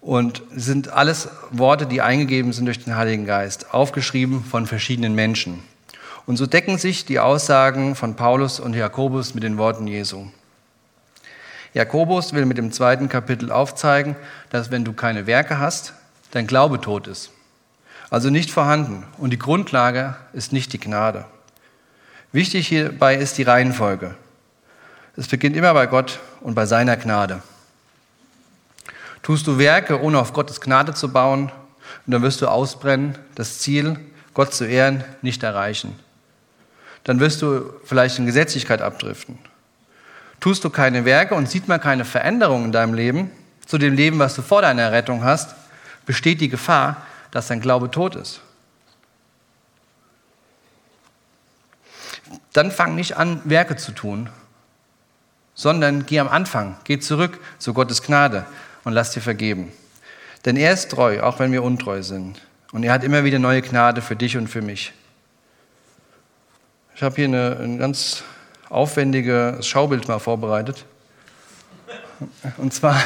Und 0.01 0.41
sind 0.55 0.89
alles 0.89 1.29
Worte, 1.51 1.85
die 1.85 2.01
eingegeben 2.01 2.53
sind 2.53 2.65
durch 2.65 2.83
den 2.83 2.95
Heiligen 2.95 3.25
Geist, 3.25 3.73
aufgeschrieben 3.73 4.43
von 4.43 4.65
verschiedenen 4.65 5.13
Menschen. 5.13 5.63
Und 6.25 6.37
so 6.37 6.47
decken 6.47 6.77
sich 6.77 7.05
die 7.05 7.19
Aussagen 7.19 7.95
von 7.95 8.15
Paulus 8.15 8.59
und 8.59 8.75
Jakobus 8.75 9.33
mit 9.33 9.43
den 9.43 9.57
Worten 9.57 9.87
Jesu. 9.87 10.27
Jakobus 11.73 12.33
will 12.33 12.45
mit 12.45 12.57
dem 12.57 12.71
zweiten 12.71 13.09
Kapitel 13.09 13.51
aufzeigen, 13.51 14.15
dass 14.49 14.71
wenn 14.71 14.83
du 14.83 14.93
keine 14.93 15.27
Werke 15.27 15.59
hast, 15.59 15.93
dein 16.31 16.47
Glaube 16.47 16.81
tot 16.81 17.07
ist. 17.07 17.31
Also 18.09 18.29
nicht 18.29 18.51
vorhanden. 18.51 19.05
Und 19.17 19.31
die 19.31 19.39
Grundlage 19.39 20.17
ist 20.33 20.51
nicht 20.51 20.73
die 20.73 20.79
Gnade. 20.79 21.25
Wichtig 22.33 22.67
hierbei 22.67 23.15
ist 23.15 23.37
die 23.37 23.43
Reihenfolge. 23.43 24.15
Es 25.15 25.27
beginnt 25.27 25.55
immer 25.55 25.73
bei 25.73 25.85
Gott 25.85 26.19
und 26.41 26.55
bei 26.55 26.65
seiner 26.65 26.97
Gnade. 26.97 27.41
Tust 29.23 29.45
du 29.45 29.57
Werke, 29.57 30.01
ohne 30.01 30.19
auf 30.19 30.33
Gottes 30.33 30.61
Gnade 30.61 30.93
zu 30.93 31.11
bauen, 31.11 31.51
und 32.05 32.13
dann 32.13 32.21
wirst 32.21 32.41
du 32.41 32.47
ausbrennen, 32.47 33.17
das 33.35 33.59
Ziel, 33.59 33.99
Gott 34.33 34.53
zu 34.53 34.65
ehren, 34.65 35.03
nicht 35.21 35.43
erreichen. 35.43 35.99
Dann 37.03 37.19
wirst 37.19 37.41
du 37.41 37.71
vielleicht 37.83 38.17
in 38.17 38.25
Gesetzlichkeit 38.25 38.81
abdriften. 38.81 39.37
Tust 40.39 40.63
du 40.63 40.69
keine 40.69 41.05
Werke 41.05 41.35
und 41.35 41.49
sieht 41.49 41.67
man 41.67 41.79
keine 41.79 42.05
Veränderung 42.05 42.65
in 42.65 42.71
deinem 42.71 42.93
Leben, 42.93 43.31
zu 43.65 43.77
dem 43.77 43.93
Leben, 43.93 44.19
was 44.19 44.35
du 44.35 44.41
vor 44.41 44.61
deiner 44.61 44.91
Rettung 44.91 45.23
hast, 45.23 45.55
besteht 46.05 46.41
die 46.41 46.49
Gefahr, 46.49 46.97
dass 47.29 47.47
dein 47.47 47.61
Glaube 47.61 47.91
tot 47.91 48.15
ist. 48.15 48.41
Dann 52.53 52.71
fang 52.71 52.95
nicht 52.95 53.17
an, 53.17 53.41
Werke 53.45 53.75
zu 53.75 53.91
tun, 53.91 54.29
sondern 55.53 56.05
geh 56.05 56.19
am 56.19 56.27
Anfang, 56.27 56.77
geh 56.85 56.99
zurück 56.99 57.39
zu 57.59 57.73
Gottes 57.73 58.01
Gnade 58.01 58.45
und 58.83 58.93
lass 58.93 59.11
dir 59.11 59.21
vergeben. 59.21 59.71
Denn 60.45 60.57
er 60.57 60.73
ist 60.73 60.89
treu, 60.91 61.21
auch 61.21 61.39
wenn 61.39 61.51
wir 61.51 61.63
untreu 61.63 62.01
sind. 62.01 62.41
Und 62.71 62.83
er 62.83 62.93
hat 62.93 63.03
immer 63.03 63.23
wieder 63.23 63.39
neue 63.39 63.61
Gnade 63.61 64.01
für 64.01 64.15
dich 64.15 64.37
und 64.37 64.47
für 64.47 64.61
mich. 64.61 64.93
Ich 66.95 67.03
habe 67.03 67.15
hier 67.15 67.25
eine, 67.25 67.57
ein 67.59 67.77
ganz 67.77 68.23
aufwendiges 68.69 69.67
Schaubild 69.67 70.07
mal 70.07 70.19
vorbereitet. 70.19 70.85
Und 72.57 72.73
zwar 72.73 73.01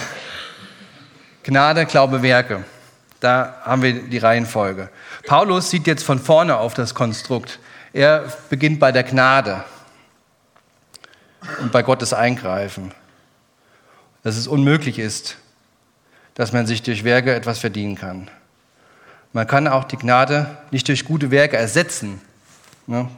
Gnade, 1.43 1.85
Glaube, 1.85 2.21
Werke. 2.21 2.63
Da 3.19 3.61
haben 3.63 3.81
wir 3.81 3.93
die 4.03 4.17
Reihenfolge. 4.17 4.89
Paulus 5.25 5.69
sieht 5.69 5.87
jetzt 5.87 6.03
von 6.03 6.19
vorne 6.19 6.57
auf 6.57 6.73
das 6.73 6.93
Konstrukt. 6.93 7.59
Er 7.93 8.25
beginnt 8.49 8.79
bei 8.79 8.91
der 8.91 9.03
Gnade 9.03 9.63
und 11.61 11.71
bei 11.71 11.81
Gottes 11.81 12.13
Eingreifen. 12.13 12.93
Dass 14.23 14.37
es 14.37 14.47
unmöglich 14.47 14.99
ist, 14.99 15.37
dass 16.35 16.53
man 16.53 16.67
sich 16.67 16.83
durch 16.83 17.03
Werke 17.03 17.33
etwas 17.33 17.59
verdienen 17.59 17.95
kann. 17.95 18.29
Man 19.33 19.47
kann 19.47 19.67
auch 19.67 19.83
die 19.85 19.97
Gnade 19.97 20.57
nicht 20.71 20.87
durch 20.87 21.03
gute 21.03 21.31
Werke 21.31 21.57
ersetzen. 21.57 22.21
Ne? 22.87 23.09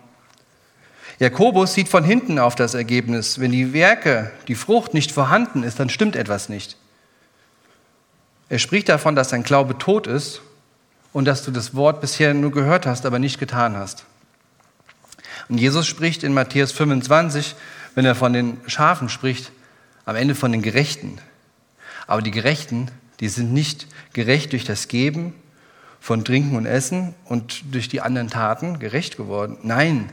Jakobus 1.19 1.73
sieht 1.73 1.89
von 1.89 2.03
hinten 2.03 2.39
auf 2.39 2.55
das 2.55 2.73
Ergebnis. 2.73 3.39
Wenn 3.39 3.51
die 3.51 3.73
Werke, 3.73 4.31
die 4.47 4.55
Frucht 4.55 4.93
nicht 4.93 5.11
vorhanden 5.11 5.63
ist, 5.63 5.79
dann 5.79 5.89
stimmt 5.89 6.15
etwas 6.15 6.47
nicht. 6.47 6.77
Er 8.49 8.59
spricht 8.59 8.87
davon, 8.87 9.15
dass 9.15 9.29
dein 9.29 9.43
Glaube 9.43 9.77
tot 9.77 10.07
ist 10.07 10.41
und 11.11 11.25
dass 11.25 11.43
du 11.43 11.51
das 11.51 11.75
Wort 11.75 12.01
bisher 12.01 12.33
nur 12.33 12.51
gehört 12.51 12.85
hast, 12.85 13.05
aber 13.05 13.19
nicht 13.19 13.39
getan 13.39 13.75
hast. 13.75 14.05
Und 15.49 15.57
Jesus 15.57 15.87
spricht 15.87 16.23
in 16.23 16.33
Matthäus 16.33 16.71
25, 16.71 17.55
wenn 17.95 18.05
er 18.05 18.15
von 18.15 18.33
den 18.33 18.57
Schafen 18.67 19.09
spricht, 19.09 19.51
am 20.05 20.15
Ende 20.15 20.35
von 20.35 20.51
den 20.51 20.61
Gerechten. 20.61 21.19
Aber 22.05 22.21
die 22.21 22.31
Gerechten, 22.31 22.89
die 23.19 23.29
sind 23.29 23.53
nicht 23.53 23.87
gerecht 24.13 24.51
durch 24.53 24.63
das 24.63 24.87
Geben 24.87 25.33
von 25.99 26.23
Trinken 26.23 26.55
und 26.55 26.65
Essen 26.65 27.15
und 27.25 27.73
durch 27.73 27.89
die 27.89 28.01
anderen 28.01 28.29
Taten 28.29 28.79
gerecht 28.79 29.17
geworden. 29.17 29.57
Nein, 29.63 30.11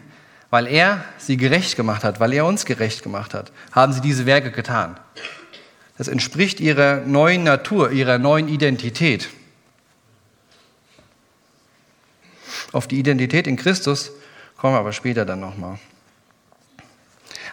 weil 0.50 0.66
er 0.66 1.04
sie 1.18 1.36
gerecht 1.36 1.76
gemacht 1.76 2.04
hat, 2.04 2.20
weil 2.20 2.32
er 2.32 2.46
uns 2.46 2.64
gerecht 2.64 3.02
gemacht 3.02 3.34
hat, 3.34 3.52
haben 3.72 3.92
sie 3.92 4.00
diese 4.00 4.26
Werke 4.26 4.50
getan. 4.50 4.96
Das 5.98 6.08
entspricht 6.08 6.60
ihrer 6.60 7.00
neuen 7.00 7.44
Natur, 7.44 7.92
ihrer 7.92 8.18
neuen 8.18 8.48
Identität. 8.48 9.28
Auf 12.72 12.88
die 12.88 12.98
Identität 12.98 13.46
in 13.46 13.56
Christus 13.56 14.10
kommen 14.56 14.74
wir 14.74 14.80
aber 14.80 14.92
später 14.92 15.24
dann 15.24 15.40
nochmal. 15.40 15.78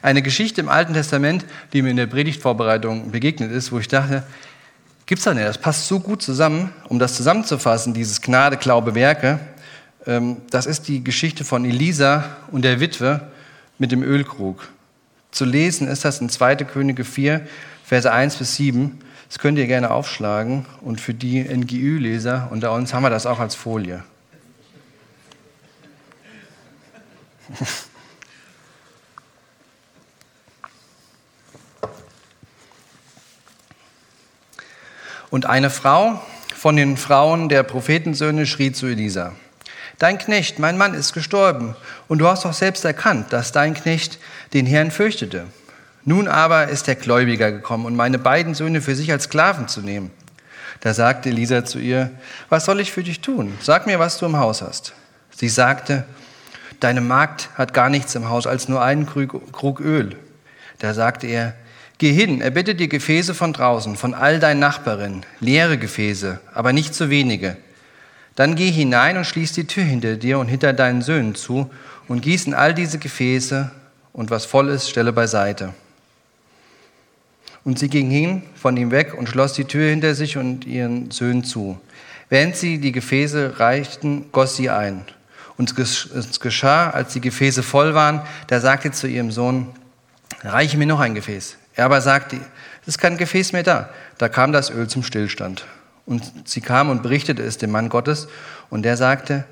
Eine 0.02 0.24
Geschichte 0.24 0.62
im 0.62 0.70
Alten 0.70 0.94
Testament, 0.94 1.46
die 1.74 1.84
mir 1.84 1.92
in 1.92 1.98
der 1.98 2.08
Predigtvorbereitung 2.08 3.12
begegnet 3.12 3.52
ist, 3.52 3.72
wo 3.72 3.78
ich 3.78 3.88
dachte, 3.88 4.24
gibt's 5.12 5.26
da 5.26 5.34
nicht, 5.34 5.46
das 5.46 5.58
passt 5.58 5.90
so 5.90 6.00
gut 6.00 6.22
zusammen, 6.22 6.72
um 6.88 6.98
das 6.98 7.16
zusammenzufassen, 7.16 7.94
dieses 7.94 8.22
Gnade, 8.22 8.56
Glaube, 8.56 8.96
Werke. 8.96 9.42
Ähm, 10.08 10.38
das 10.52 10.66
ist 10.66 10.88
die 10.88 11.04
Geschichte 11.04 11.44
von 11.44 11.66
Elisa 11.66 12.38
und 12.50 12.62
der 12.62 12.80
Witwe 12.80 13.20
mit 13.78 13.92
dem 13.92 14.04
Ölkrug. 14.04 14.70
Zu 15.32 15.44
lesen 15.44 15.90
ist 15.90 16.06
das 16.06 16.22
in 16.22 16.30
2. 16.30 16.56
Könige 16.64 17.04
4, 17.04 17.46
Verse 17.84 18.10
1 18.10 18.38
bis 18.38 18.56
7. 18.56 19.00
Das 19.28 19.38
könnt 19.38 19.58
ihr 19.58 19.68
gerne 19.68 19.92
aufschlagen. 19.92 20.66
Und 20.80 21.02
für 21.02 21.14
die 21.14 21.44
NGÜ-Leser 21.44 22.48
unter 22.50 22.72
uns 22.72 22.94
haben 22.94 23.04
wir 23.04 23.10
das 23.10 23.26
auch 23.26 23.40
als 23.40 23.54
Folie. 23.54 24.06
Und 35.32 35.48
eine 35.48 35.70
Frau 35.70 36.22
von 36.56 36.76
den 36.76 36.98
Frauen 36.98 37.50
der 37.50 37.64
Prophetensöhne 37.64 38.46
schrie 38.46 38.74
zu 38.74 38.86
Elisa, 38.86 39.32
Dein 39.98 40.18
Knecht, 40.18 40.58
mein 40.58 40.78
Mann, 40.78 40.94
ist 40.94 41.14
gestorben, 41.14 41.76
und 42.08 42.20
du 42.20 42.28
hast 42.28 42.44
doch 42.44 42.54
selbst 42.54 42.84
erkannt, 42.86 43.32
dass 43.32 43.52
dein 43.52 43.76
Knecht 43.76 44.20
den 44.54 44.66
Herrn 44.66 44.90
fürchtete. 44.92 45.46
Nun 46.04 46.28
aber 46.28 46.70
ist 46.70 46.88
der 46.88 46.96
Gläubiger 46.96 47.52
gekommen, 47.52 47.86
um 47.86 47.96
meine 47.96 48.18
beiden 48.18 48.56
Söhne 48.56 48.82
für 48.82 48.96
sich 48.96 49.12
als 49.12 49.26
Sklaven 49.26 49.68
zu 49.68 49.82
nehmen. 49.82 50.10
Da 50.80 50.96
sagte 50.96 51.30
Elisa 51.30 51.64
zu 51.64 51.78
ihr, 51.78 52.10
was 52.50 52.66
soll 52.66 52.80
ich 52.80 52.92
für 52.92 53.04
dich 53.04 53.22
tun? 53.22 53.56
Sag 53.62 53.86
mir, 53.86 54.00
was 54.00 54.18
du 54.18 54.26
im 54.26 54.38
Haus 54.38 54.64
hast. 54.64 54.94
Sie 55.30 55.50
sagte, 55.50 56.04
deine 56.80 57.02
Magd 57.02 57.50
hat 57.56 57.74
gar 57.76 57.90
nichts 57.90 58.16
im 58.16 58.28
Haus 58.28 58.48
als 58.48 58.68
nur 58.68 58.82
einen 58.82 59.06
Krug 59.06 59.80
Öl. 59.80 60.16
Da 60.80 60.96
sagte 60.96 61.28
er, 61.28 61.54
geh 62.02 62.12
hin, 62.12 62.42
erbitte 62.42 62.76
dir 62.76 62.90
Gefäße 62.90 63.34
von 63.34 63.54
draußen, 63.54 63.96
von 63.96 64.14
all 64.14 64.40
deinen 64.40 64.60
Nachbarinnen, 64.60 65.26
leere 65.40 65.78
Gefäße, 65.78 66.42
aber 66.54 66.74
nicht 66.74 66.94
zu 66.94 67.10
wenige 67.10 67.56
dann 68.36 68.56
geh 68.56 68.72
hinein 68.72 69.18
und 69.18 69.26
schließ 69.26 69.54
die 69.54 69.68
Tür 69.68 69.84
hinter 69.84 70.16
dir 70.16 70.40
und 70.40 70.48
hinter 70.48 70.74
deinen 70.74 71.02
Söhnen 71.02 71.36
zu 71.36 71.70
und 72.08 72.22
gieß 72.22 72.48
in 72.48 72.54
all 72.54 72.74
diese 72.74 72.98
Gefäße 72.98 73.72
und 74.14 74.32
was 74.32 74.46
voll 74.46 74.70
ist, 74.70 74.90
stelle 74.90 75.14
beiseite. 75.14 75.74
Und 77.64 77.78
sie 77.78 77.90
ging 77.90 78.10
hin 78.10 78.44
von 78.56 78.76
ihm 78.78 78.92
weg 78.92 79.14
und 79.14 79.30
schloss 79.30 79.54
die 79.54 79.66
Tür 79.66 79.90
hinter 79.90 80.16
sich 80.16 80.38
und 80.38 80.66
ihren 80.66 81.12
Söhnen 81.12 81.44
zu. 81.44 81.80
Während 82.30 82.56
sie 82.56 82.80
die 82.80 82.92
Gefäße 82.92 83.60
reichten, 83.60 84.32
goss 84.32 84.56
sie 84.56 84.70
ein. 84.70 85.06
Und 85.58 85.78
es 85.78 86.40
geschah, 86.40 86.90
als 86.90 87.14
die 87.14 87.22
Gefäße 87.22 87.62
voll 87.62 87.94
waren, 87.94 88.22
da 88.48 88.60
sagte 88.60 88.92
zu 88.92 89.08
ihrem 89.08 89.32
Sohn, 89.32 89.68
reiche 90.42 90.78
mir 90.78 90.88
noch 90.88 91.02
ein 91.02 91.14
Gefäß. 91.14 91.58
Er 91.82 91.86
aber 91.86 92.02
sagte, 92.02 92.38
es 92.84 92.90
ist 92.90 92.98
kein 93.00 93.18
Gefäß 93.18 93.54
mehr 93.54 93.64
da. 93.64 93.90
Da 94.20 94.30
kam 94.30 94.52
das 94.52 94.70
Öl 94.70 94.88
zum 94.88 95.02
Stillstand. 95.02 95.66
Und 96.06 96.32
sie 96.46 96.62
kam 96.62 96.92
und 96.92 97.02
berichtete 97.02 97.42
es 97.42 97.58
dem 97.58 97.72
Mann 97.72 97.90
Gottes 97.90 98.28
und 98.70 98.84
der 98.84 98.98
sagte, 98.98 99.46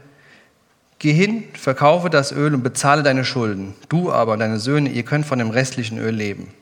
Geh 0.99 1.11
hin, 1.11 1.45
verkaufe 1.59 2.11
das 2.11 2.31
Öl 2.31 2.53
und 2.53 2.61
bezahle 2.61 3.01
deine 3.01 3.25
Schulden. 3.25 3.73
Du 3.87 4.11
aber 4.11 4.33
und 4.33 4.39
deine 4.41 4.59
Söhne, 4.59 4.89
ihr 4.89 5.01
könnt 5.01 5.25
von 5.25 5.39
dem 5.39 5.49
restlichen 5.49 5.97
Öl 5.97 6.13
leben. 6.13 6.53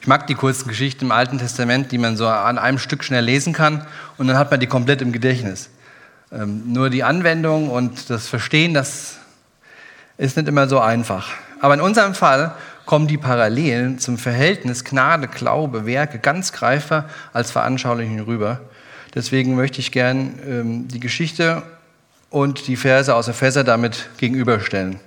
Ich 0.00 0.06
mag 0.06 0.28
die 0.28 0.36
kurzen 0.36 0.68
Geschichten 0.68 1.06
im 1.06 1.10
Alten 1.10 1.38
Testament, 1.38 1.90
die 1.90 1.98
man 1.98 2.16
so 2.16 2.28
an 2.28 2.58
einem 2.58 2.78
Stück 2.78 3.02
schnell 3.02 3.24
lesen 3.24 3.54
kann 3.54 3.84
und 4.18 4.28
dann 4.28 4.38
hat 4.38 4.52
man 4.52 4.60
die 4.60 4.68
komplett 4.68 5.02
im 5.02 5.10
Gedächtnis. 5.10 5.68
Ähm, 6.30 6.72
nur 6.72 6.90
die 6.90 7.02
Anwendung 7.02 7.70
und 7.70 8.08
das 8.08 8.28
Verstehen, 8.28 8.72
das 8.72 9.16
ist 10.16 10.36
nicht 10.36 10.46
immer 10.46 10.68
so 10.68 10.78
einfach. 10.78 11.28
Aber 11.60 11.74
in 11.74 11.80
unserem 11.80 12.14
Fall 12.14 12.54
kommen 12.88 13.06
die 13.06 13.18
Parallelen 13.18 13.98
zum 13.98 14.16
Verhältnis 14.16 14.82
Gnade, 14.82 15.28
Glaube, 15.28 15.84
Werke 15.84 16.18
ganz 16.18 16.54
greifbar 16.54 17.04
als 17.34 17.50
Veranschaulichung 17.50 18.20
rüber. 18.20 18.62
Deswegen 19.14 19.56
möchte 19.56 19.80
ich 19.80 19.92
gern 19.92 20.38
ähm, 20.46 20.88
die 20.88 20.98
Geschichte 20.98 21.62
und 22.30 22.66
die 22.66 22.76
Verse 22.76 23.14
aus 23.14 23.28
Epheser 23.28 23.62
damit 23.62 24.08
gegenüberstellen. 24.16 25.00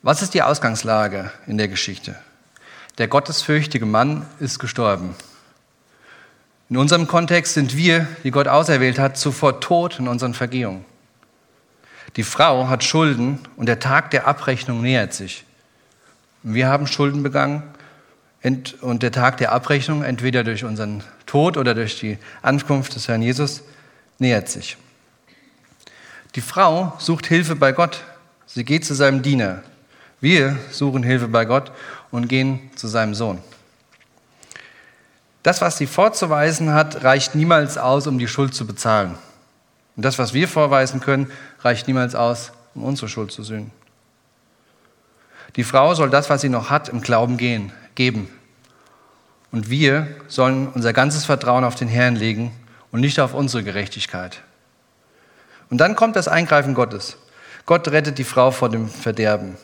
Was 0.00 0.22
ist 0.22 0.32
die 0.32 0.40
Ausgangslage 0.40 1.30
in 1.46 1.58
der 1.58 1.68
Geschichte? 1.68 2.16
Der 2.96 3.08
gottesfürchtige 3.08 3.84
Mann 3.84 4.24
ist 4.40 4.58
gestorben. 4.58 5.14
In 6.70 6.78
unserem 6.78 7.08
Kontext 7.08 7.52
sind 7.52 7.76
wir, 7.76 8.08
die 8.24 8.30
Gott 8.30 8.48
auserwählt 8.48 8.98
hat, 8.98 9.18
zuvor 9.18 9.60
tot 9.60 9.98
in 9.98 10.08
unseren 10.08 10.32
Vergehungen. 10.32 10.86
Die 12.16 12.24
Frau 12.24 12.68
hat 12.68 12.84
Schulden 12.84 13.38
und 13.56 13.66
der 13.66 13.80
Tag 13.80 14.10
der 14.12 14.26
Abrechnung 14.26 14.80
nähert 14.80 15.12
sich. 15.12 15.44
Wir 16.42 16.68
haben 16.68 16.86
Schulden 16.86 17.22
begangen 17.22 17.62
und 18.80 19.02
der 19.02 19.12
Tag 19.12 19.36
der 19.36 19.52
Abrechnung, 19.52 20.02
entweder 20.02 20.42
durch 20.42 20.64
unseren 20.64 21.04
Tod 21.26 21.56
oder 21.56 21.74
durch 21.74 22.00
die 22.00 22.18
Ankunft 22.42 22.94
des 22.96 23.06
Herrn 23.06 23.22
Jesus, 23.22 23.62
nähert 24.18 24.48
sich. 24.48 24.76
Die 26.34 26.40
Frau 26.40 26.94
sucht 26.98 27.26
Hilfe 27.26 27.54
bei 27.54 27.72
Gott. 27.72 28.02
Sie 28.46 28.64
geht 28.64 28.84
zu 28.84 28.94
seinem 28.94 29.22
Diener. 29.22 29.62
Wir 30.20 30.58
suchen 30.70 31.02
Hilfe 31.02 31.28
bei 31.28 31.44
Gott 31.44 31.70
und 32.10 32.28
gehen 32.28 32.70
zu 32.74 32.88
seinem 32.88 33.14
Sohn. 33.14 33.38
Das, 35.42 35.60
was 35.60 35.78
sie 35.78 35.86
vorzuweisen 35.86 36.72
hat, 36.72 37.02
reicht 37.04 37.34
niemals 37.34 37.76
aus, 37.76 38.06
um 38.06 38.18
die 38.18 38.28
Schuld 38.28 38.54
zu 38.54 38.66
bezahlen. 38.66 39.16
Und 39.96 40.04
das, 40.04 40.18
was 40.18 40.34
wir 40.34 40.48
vorweisen 40.48 41.00
können, 41.00 41.30
reicht 41.60 41.86
niemals 41.88 42.14
aus, 42.14 42.52
um 42.74 42.84
unsere 42.84 43.08
Schuld 43.08 43.32
zu 43.32 43.42
sühnen. 43.42 43.70
Die 45.56 45.64
Frau 45.64 45.94
soll 45.94 46.10
das, 46.10 46.30
was 46.30 46.40
sie 46.40 46.48
noch 46.48 46.70
hat, 46.70 46.88
im 46.88 47.00
Glauben 47.00 47.36
gehen, 47.36 47.72
geben. 47.94 48.28
Und 49.50 49.68
wir 49.68 50.08
sollen 50.28 50.68
unser 50.68 50.92
ganzes 50.92 51.26
Vertrauen 51.26 51.64
auf 51.64 51.74
den 51.74 51.88
Herrn 51.88 52.16
legen 52.16 52.52
und 52.90 53.00
nicht 53.00 53.20
auf 53.20 53.34
unsere 53.34 53.62
Gerechtigkeit. 53.62 54.40
Und 55.68 55.78
dann 55.78 55.94
kommt 55.94 56.16
das 56.16 56.28
Eingreifen 56.28 56.74
Gottes. 56.74 57.18
Gott 57.66 57.88
rettet 57.88 58.18
die 58.18 58.24
Frau 58.24 58.50
vor 58.50 58.70
dem 58.70 58.88
Verderben. 58.88 59.56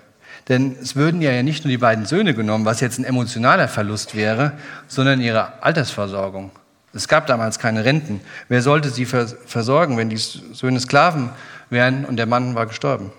Denn 0.49 0.77
es 0.81 0.97
würden 0.97 1.21
ja 1.21 1.43
nicht 1.43 1.65
nur 1.65 1.71
die 1.71 1.79
beiden 1.79 2.07
Söhne 2.07 2.35
genommen, 2.35 2.65
was 2.65 2.81
jetzt 2.81 2.99
ein 2.99 3.05
emotionaler 3.05 3.69
Verlust 3.69 4.15
wäre, 4.15 4.53
sondern 4.87 5.21
ihre 5.21 5.63
Altersversorgung. 5.63 6.51
Es 6.95 7.07
gab 7.07 7.27
damals 7.27 7.59
keine 7.59 7.85
Renten. 7.85 8.21
Wer 8.49 8.63
sollte 8.63 8.89
sie 8.89 9.05
versorgen, 9.05 9.99
wenn 9.99 10.09
die 10.09 10.17
Söhne 10.17 10.81
Sklaven 10.81 11.31
wären 11.69 12.07
und 12.07 12.17
der 12.17 12.27
Mann 12.27 12.55
war 12.55 12.67
gestorben? 12.67 13.13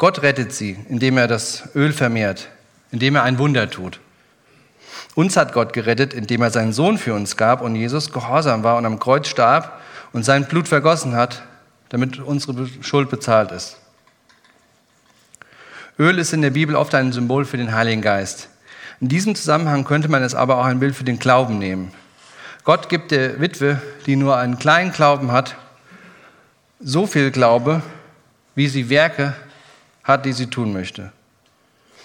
Gott 0.00 0.22
rettet 0.22 0.54
sie, 0.54 0.78
indem 0.88 1.18
er 1.18 1.26
das 1.28 1.68
Öl 1.74 1.92
vermehrt, 1.92 2.48
indem 2.90 3.16
er 3.16 3.22
ein 3.22 3.36
Wunder 3.36 3.68
tut. 3.68 4.00
Uns 5.14 5.36
hat 5.36 5.52
Gott 5.52 5.74
gerettet, 5.74 6.14
indem 6.14 6.40
er 6.40 6.50
seinen 6.50 6.72
Sohn 6.72 6.96
für 6.96 7.12
uns 7.12 7.36
gab 7.36 7.60
und 7.60 7.76
Jesus 7.76 8.10
gehorsam 8.10 8.62
war 8.64 8.78
und 8.78 8.86
am 8.86 8.98
Kreuz 8.98 9.28
starb 9.28 9.78
und 10.14 10.24
sein 10.24 10.46
Blut 10.46 10.68
vergossen 10.68 11.14
hat, 11.14 11.42
damit 11.90 12.18
unsere 12.18 12.66
Schuld 12.80 13.10
bezahlt 13.10 13.52
ist. 13.52 13.76
Öl 15.98 16.18
ist 16.18 16.32
in 16.32 16.40
der 16.40 16.48
Bibel 16.48 16.76
oft 16.76 16.94
ein 16.94 17.12
Symbol 17.12 17.44
für 17.44 17.58
den 17.58 17.74
Heiligen 17.74 18.00
Geist. 18.00 18.48
In 19.02 19.08
diesem 19.10 19.34
Zusammenhang 19.34 19.84
könnte 19.84 20.08
man 20.08 20.22
es 20.22 20.34
aber 20.34 20.56
auch 20.56 20.64
ein 20.64 20.80
Bild 20.80 20.96
für 20.96 21.04
den 21.04 21.18
Glauben 21.18 21.58
nehmen. 21.58 21.92
Gott 22.64 22.88
gibt 22.88 23.10
der 23.10 23.38
Witwe, 23.38 23.82
die 24.06 24.16
nur 24.16 24.38
einen 24.38 24.58
kleinen 24.58 24.92
Glauben 24.92 25.30
hat, 25.30 25.56
so 26.80 27.06
viel 27.06 27.30
Glaube, 27.30 27.82
wie 28.54 28.68
sie 28.68 28.88
Werke 28.88 29.34
hat, 30.04 30.24
die 30.24 30.32
sie 30.32 30.46
tun 30.46 30.72
möchte. 30.72 31.12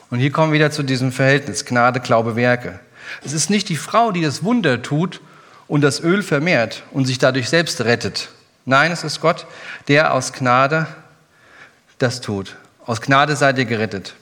Und 0.09 0.19
hier 0.19 0.31
kommen 0.31 0.51
wir 0.51 0.59
wieder 0.59 0.71
zu 0.71 0.83
diesem 0.83 1.11
Verhältnis 1.11 1.65
Gnade, 1.65 1.99
Glaube, 1.99 2.35
Werke. 2.35 2.79
Es 3.23 3.33
ist 3.33 3.49
nicht 3.49 3.69
die 3.69 3.75
Frau, 3.75 4.11
die 4.11 4.21
das 4.21 4.43
Wunder 4.43 4.81
tut 4.81 5.21
und 5.67 5.81
das 5.81 5.99
Öl 5.99 6.23
vermehrt 6.23 6.83
und 6.91 7.05
sich 7.05 7.17
dadurch 7.17 7.49
selbst 7.49 7.81
rettet. 7.81 8.29
Nein, 8.65 8.91
es 8.91 9.03
ist 9.03 9.21
Gott, 9.21 9.45
der 9.87 10.13
aus 10.13 10.33
Gnade 10.33 10.87
das 11.97 12.21
tut. 12.21 12.55
Aus 12.85 13.01
Gnade 13.01 13.35
seid 13.35 13.57
ihr 13.57 13.65
gerettet. 13.65 14.15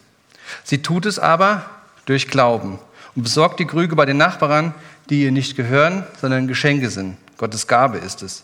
Sie 0.63 0.81
tut 0.81 1.05
es 1.05 1.19
aber 1.19 1.65
durch 2.05 2.27
Glauben 2.27 2.79
und 3.15 3.23
besorgt 3.23 3.59
die 3.59 3.65
Krüge 3.65 3.95
bei 3.95 4.05
den 4.05 4.17
Nachbarn, 4.17 4.73
die 5.09 5.23
ihr 5.23 5.31
nicht 5.31 5.55
gehören, 5.55 6.03
sondern 6.19 6.47
Geschenke 6.47 6.89
sind. 6.89 7.17
Gottes 7.37 7.67
Gabe 7.67 7.97
ist 7.97 8.21
es. 8.21 8.43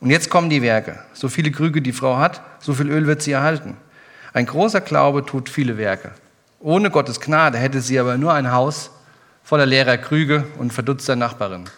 Und 0.00 0.10
jetzt 0.10 0.30
kommen 0.30 0.50
die 0.50 0.62
Werke. 0.62 0.98
So 1.12 1.28
viele 1.28 1.50
Krüge 1.50 1.82
die 1.82 1.92
Frau 1.92 2.16
hat, 2.16 2.40
so 2.60 2.74
viel 2.74 2.90
Öl 2.90 3.06
wird 3.06 3.22
sie 3.22 3.32
erhalten. 3.32 3.76
Ein 4.32 4.46
großer 4.46 4.80
Glaube 4.80 5.24
tut 5.26 5.48
viele 5.48 5.76
Werke. 5.76 6.12
Ohne 6.60 6.90
Gottes 6.90 7.20
Gnade 7.20 7.58
hätte 7.58 7.80
sie 7.80 7.98
aber 7.98 8.16
nur 8.16 8.32
ein 8.32 8.52
Haus 8.52 8.90
voller 9.42 9.66
leerer 9.66 9.98
Krüge 9.98 10.46
und 10.58 10.72
verdutzter 10.72 11.16
Nachbarin. 11.16 11.68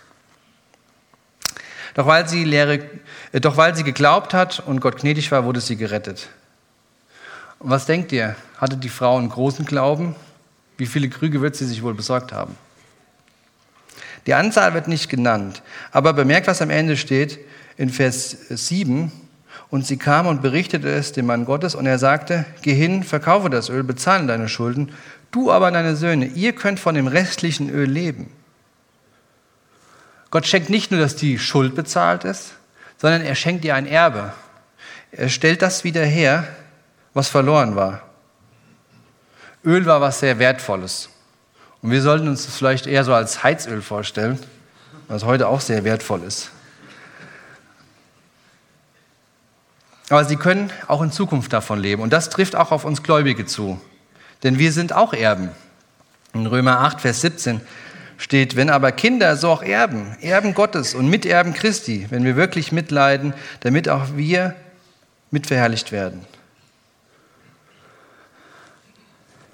Doch 1.94 2.06
weil, 2.06 2.28
sie 2.28 2.44
leere, 2.44 2.80
äh, 3.32 3.40
doch 3.40 3.56
weil 3.56 3.74
sie 3.74 3.84
geglaubt 3.84 4.34
hat 4.34 4.62
und 4.66 4.80
Gott 4.80 4.98
gnädig 4.98 5.30
war, 5.30 5.44
wurde 5.44 5.60
sie 5.60 5.76
gerettet. 5.76 6.28
Und 7.60 7.70
was 7.70 7.86
denkt 7.86 8.12
ihr? 8.12 8.36
Hatte 8.58 8.76
die 8.76 8.88
Frau 8.88 9.16
einen 9.16 9.28
großen 9.28 9.64
Glauben? 9.64 10.14
Wie 10.76 10.86
viele 10.86 11.08
Krüge 11.08 11.40
wird 11.40 11.56
sie 11.56 11.66
sich 11.66 11.82
wohl 11.82 11.94
besorgt 11.94 12.32
haben? 12.32 12.56
Die 14.26 14.34
Anzahl 14.34 14.74
wird 14.74 14.88
nicht 14.88 15.08
genannt, 15.08 15.62
aber 15.92 16.12
bemerkt, 16.12 16.46
was 16.46 16.62
am 16.62 16.70
Ende 16.70 16.96
steht 16.96 17.38
in 17.76 17.90
Vers 17.90 18.36
7. 18.48 19.12
Und 19.70 19.86
sie 19.86 19.96
kam 19.96 20.26
und 20.26 20.42
berichtete 20.42 20.88
es 20.88 21.12
dem 21.12 21.26
Mann 21.26 21.44
Gottes 21.44 21.74
und 21.74 21.86
er 21.86 21.98
sagte, 21.98 22.44
geh 22.62 22.74
hin, 22.74 23.02
verkaufe 23.02 23.50
das 23.50 23.68
Öl, 23.68 23.82
bezahle 23.82 24.26
deine 24.26 24.48
Schulden, 24.48 24.92
du 25.30 25.50
aber 25.50 25.70
deine 25.70 25.96
Söhne, 25.96 26.26
ihr 26.26 26.52
könnt 26.52 26.78
von 26.78 26.94
dem 26.94 27.06
restlichen 27.06 27.70
Öl 27.70 27.88
leben. 27.88 28.30
Gott 30.30 30.46
schenkt 30.46 30.70
nicht 30.70 30.90
nur, 30.90 31.00
dass 31.00 31.16
die 31.16 31.38
Schuld 31.38 31.74
bezahlt 31.74 32.24
ist, 32.24 32.54
sondern 32.98 33.22
er 33.22 33.34
schenkt 33.34 33.64
ihr 33.64 33.74
ein 33.74 33.86
Erbe. 33.86 34.32
Er 35.12 35.28
stellt 35.28 35.62
das 35.62 35.84
wieder 35.84 36.04
her, 36.04 36.46
was 37.12 37.28
verloren 37.28 37.76
war. 37.76 38.02
Öl 39.64 39.86
war 39.86 40.00
was 40.00 40.20
sehr 40.20 40.38
Wertvolles. 40.38 41.08
Und 41.82 41.90
wir 41.90 42.02
sollten 42.02 42.28
uns 42.28 42.46
das 42.46 42.56
vielleicht 42.56 42.86
eher 42.86 43.04
so 43.04 43.14
als 43.14 43.42
Heizöl 43.44 43.82
vorstellen, 43.82 44.38
was 45.08 45.24
heute 45.24 45.48
auch 45.48 45.60
sehr 45.60 45.84
wertvoll 45.84 46.22
ist. 46.22 46.50
Aber 50.10 50.24
sie 50.24 50.36
können 50.36 50.70
auch 50.86 51.02
in 51.02 51.10
Zukunft 51.10 51.52
davon 51.52 51.80
leben. 51.80 52.02
Und 52.02 52.12
das 52.12 52.30
trifft 52.30 52.56
auch 52.56 52.72
auf 52.72 52.84
uns 52.84 53.02
Gläubige 53.02 53.46
zu. 53.46 53.80
Denn 54.42 54.58
wir 54.58 54.72
sind 54.72 54.92
auch 54.92 55.14
Erben. 55.14 55.50
In 56.34 56.46
Römer 56.46 56.80
8, 56.80 57.00
Vers 57.00 57.22
17 57.22 57.60
steht, 58.18 58.56
wenn 58.56 58.70
aber 58.70 58.92
Kinder, 58.92 59.36
so 59.36 59.50
auch 59.50 59.62
Erben, 59.62 60.16
Erben 60.20 60.54
Gottes 60.54 60.94
und 60.94 61.08
Miterben 61.08 61.54
Christi, 61.54 62.06
wenn 62.10 62.24
wir 62.24 62.36
wirklich 62.36 62.72
mitleiden, 62.72 63.34
damit 63.60 63.88
auch 63.88 64.16
wir 64.16 64.54
mitverherrlicht 65.30 65.90
werden. 65.90 66.26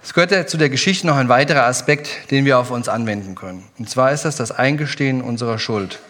Es 0.03 0.15
gehört 0.15 0.33
ja 0.33 0.47
zu 0.47 0.57
der 0.57 0.71
Geschichte 0.71 1.07
noch 1.07 1.17
ein 1.17 1.29
weiterer 1.29 1.67
Aspekt, 1.67 2.31
den 2.31 2.45
wir 2.45 2.59
auf 2.59 2.71
uns 2.71 2.89
anwenden 2.89 3.35
können. 3.35 3.65
Und 3.79 3.89
zwar 3.89 4.13
ist 4.13 4.25
das 4.25 4.37
das 4.37 4.51
Eingestehen 4.51 5.21
unserer 5.21 5.59
Schuld 5.59 6.01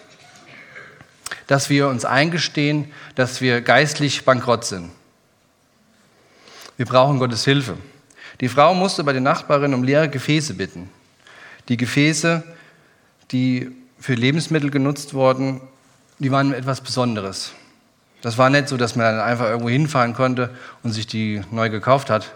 dass 1.50 1.68
wir 1.68 1.88
uns 1.88 2.04
eingestehen, 2.04 2.92
dass 3.16 3.40
wir 3.40 3.60
geistlich 3.60 4.24
bankrott 4.24 4.64
sind. 4.64 4.92
Wir 6.76 6.86
brauchen 6.86 7.18
Gottes 7.18 7.44
Hilfe. 7.44 7.76
Die 8.40 8.48
Frau 8.48 8.72
musste 8.72 9.02
bei 9.02 9.12
den 9.12 9.24
Nachbarinnen 9.24 9.74
um 9.74 9.82
leere 9.82 10.08
Gefäße 10.08 10.54
bitten. 10.54 10.88
Die 11.68 11.76
Gefäße, 11.76 12.44
die 13.32 13.72
für 13.98 14.14
Lebensmittel 14.14 14.70
genutzt 14.70 15.12
wurden, 15.12 15.60
die 16.20 16.30
waren 16.30 16.54
etwas 16.54 16.82
Besonderes. 16.82 17.50
Das 18.22 18.38
war 18.38 18.48
nicht 18.48 18.68
so, 18.68 18.76
dass 18.76 18.94
man 18.94 19.16
dann 19.16 19.26
einfach 19.26 19.46
irgendwo 19.46 19.70
hinfahren 19.70 20.14
konnte 20.14 20.50
und 20.84 20.92
sich 20.92 21.08
die 21.08 21.42
neu 21.50 21.68
gekauft 21.68 22.10
hat. 22.10 22.30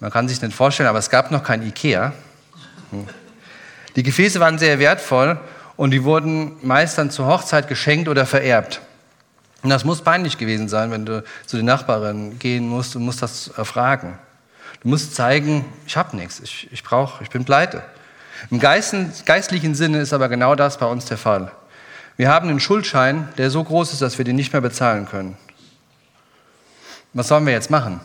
Man 0.00 0.10
kann 0.10 0.28
sich 0.28 0.40
nicht 0.40 0.54
vorstellen, 0.54 0.88
aber 0.88 0.98
es 0.98 1.10
gab 1.10 1.30
noch 1.30 1.44
kein 1.44 1.62
Ikea. 1.62 2.14
Die 3.96 4.02
Gefäße 4.02 4.40
waren 4.40 4.56
sehr 4.56 4.78
wertvoll 4.78 5.38
und 5.76 5.90
die 5.90 6.04
wurden 6.04 6.56
meist 6.62 6.98
dann 6.98 7.10
zur 7.10 7.26
Hochzeit 7.26 7.68
geschenkt 7.68 8.08
oder 8.08 8.26
vererbt. 8.26 8.80
Und 9.62 9.70
das 9.70 9.84
muss 9.84 10.02
peinlich 10.02 10.36
gewesen 10.38 10.68
sein, 10.68 10.90
wenn 10.90 11.06
du 11.06 11.24
zu 11.46 11.56
den 11.56 11.66
Nachbarn 11.66 12.38
gehen 12.38 12.68
musst 12.68 12.96
und 12.96 13.04
musst 13.04 13.22
das 13.22 13.48
erfragen. 13.48 14.18
Du 14.82 14.88
musst 14.88 15.14
zeigen, 15.14 15.64
ich 15.86 15.96
habe 15.96 16.16
nichts, 16.16 16.40
ich, 16.40 16.70
ich 16.70 16.84
brauche, 16.84 17.22
ich 17.22 17.30
bin 17.30 17.44
pleite. 17.44 17.82
Im 18.50 18.60
geistlichen 18.60 19.74
Sinne 19.74 19.98
ist 20.00 20.12
aber 20.12 20.28
genau 20.28 20.54
das 20.54 20.78
bei 20.78 20.86
uns 20.86 21.06
der 21.06 21.16
Fall. 21.16 21.50
Wir 22.16 22.30
haben 22.30 22.48
einen 22.48 22.60
Schuldschein, 22.60 23.28
der 23.38 23.50
so 23.50 23.64
groß 23.64 23.92
ist, 23.92 24.02
dass 24.02 24.18
wir 24.18 24.24
den 24.24 24.36
nicht 24.36 24.52
mehr 24.52 24.60
bezahlen 24.60 25.06
können. 25.06 25.36
Was 27.14 27.28
sollen 27.28 27.46
wir 27.46 27.52
jetzt 27.52 27.70
machen? 27.70 28.00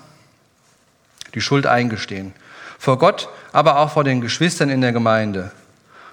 Die 1.34 1.41
Schuld 1.41 1.67
eingestehen. 1.67 2.34
Vor 2.79 2.97
Gott, 2.97 3.27
aber 3.51 3.79
auch 3.79 3.91
vor 3.91 4.03
den 4.03 4.21
Geschwistern 4.21 4.69
in 4.69 4.82
der 4.82 4.93
Gemeinde. 4.93 5.51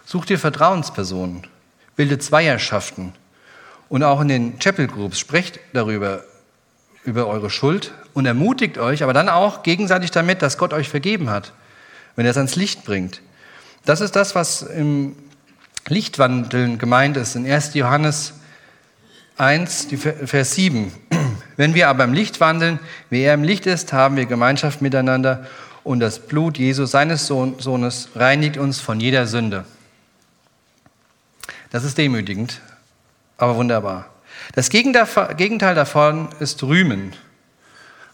Such 0.08 0.24
dir 0.24 0.38
Vertrauenspersonen, 0.38 1.48
bilde 1.96 2.20
Zweierschaften 2.20 3.12
und 3.88 4.04
auch 4.04 4.20
in 4.20 4.28
den 4.28 4.58
Chapel 4.60 4.86
Groups 4.86 5.18
sprecht 5.18 5.58
darüber, 5.72 6.22
über 7.04 7.26
eure 7.26 7.50
Schuld 7.50 7.92
und 8.14 8.24
ermutigt 8.24 8.78
euch, 8.78 9.02
aber 9.02 9.12
dann 9.12 9.28
auch 9.28 9.64
gegenseitig 9.64 10.12
damit, 10.12 10.42
dass 10.42 10.58
Gott 10.58 10.72
euch 10.72 10.88
vergeben 10.88 11.28
hat, 11.28 11.52
wenn 12.14 12.24
er 12.24 12.30
es 12.30 12.36
ans 12.36 12.54
Licht 12.54 12.84
bringt. 12.84 13.20
Das 13.84 14.00
ist 14.00 14.14
das, 14.14 14.36
was 14.36 14.62
im 14.62 15.16
Lichtwandeln 15.88 16.78
gemeint 16.78 17.16
ist, 17.16 17.34
in 17.34 17.44
1. 17.44 17.74
Johannes 17.74 18.34
1, 19.38 19.88
Vers 20.24 20.54
7. 20.54 20.92
Wenn 21.56 21.74
wir 21.74 21.88
aber 21.88 22.04
im 22.04 22.12
Licht 22.12 22.38
wandeln, 22.38 22.78
wie 23.10 23.22
er 23.22 23.34
im 23.34 23.42
Licht 23.42 23.66
ist, 23.66 23.92
haben 23.92 24.14
wir 24.14 24.26
Gemeinschaft 24.26 24.82
miteinander 24.82 25.48
und 25.82 25.98
das 25.98 26.20
Blut 26.20 26.58
Jesu, 26.58 26.86
seines 26.86 27.26
Sohnes, 27.26 28.10
reinigt 28.14 28.56
uns 28.56 28.78
von 28.78 29.00
jeder 29.00 29.26
Sünde. 29.26 29.64
Das 31.76 31.84
ist 31.84 31.98
demütigend, 31.98 32.62
aber 33.36 33.56
wunderbar. 33.56 34.08
Das 34.54 34.70
Gegenteil 34.70 35.74
davon 35.74 36.30
ist 36.40 36.62
Rühmen. 36.62 37.12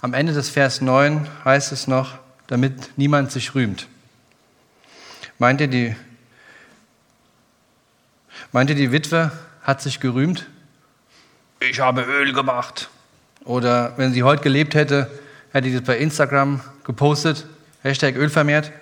Am 0.00 0.14
Ende 0.14 0.32
des 0.32 0.48
Vers 0.48 0.80
9 0.80 1.28
heißt 1.44 1.70
es 1.70 1.86
noch, 1.86 2.18
damit 2.48 2.98
niemand 2.98 3.30
sich 3.30 3.54
rühmt. 3.54 3.86
Meint 5.38 5.60
ihr, 5.60 5.68
die, 5.68 5.94
meint 8.50 8.68
ihr, 8.68 8.74
die 8.74 8.90
Witwe 8.90 9.30
hat 9.62 9.80
sich 9.80 10.00
gerühmt? 10.00 10.48
Ich 11.60 11.78
habe 11.78 12.02
Öl 12.02 12.32
gemacht. 12.32 12.90
Oder 13.44 13.96
wenn 13.96 14.12
sie 14.12 14.24
heute 14.24 14.42
gelebt 14.42 14.74
hätte, 14.74 15.08
hätte 15.52 15.68
sie 15.68 15.76
das 15.76 15.84
bei 15.84 15.98
Instagram 15.98 16.62
gepostet, 16.82 17.46
Hashtag 17.84 18.16
Öl 18.16 18.28
vermehrt. 18.28 18.72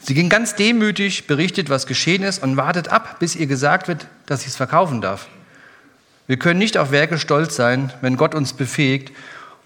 Sie 0.00 0.14
ging 0.14 0.28
ganz 0.28 0.54
demütig, 0.54 1.26
berichtet, 1.26 1.70
was 1.70 1.86
geschehen 1.86 2.22
ist 2.22 2.42
und 2.42 2.56
wartet 2.56 2.88
ab, 2.88 3.16
bis 3.18 3.36
ihr 3.36 3.46
gesagt 3.46 3.88
wird, 3.88 4.06
dass 4.26 4.42
sie 4.42 4.48
es 4.48 4.56
verkaufen 4.56 5.00
darf. 5.00 5.28
Wir 6.26 6.38
können 6.38 6.58
nicht 6.58 6.78
auf 6.78 6.90
Werke 6.90 7.18
stolz 7.18 7.56
sein, 7.56 7.92
wenn 8.00 8.16
Gott 8.16 8.34
uns 8.34 8.52
befähigt, 8.52 9.12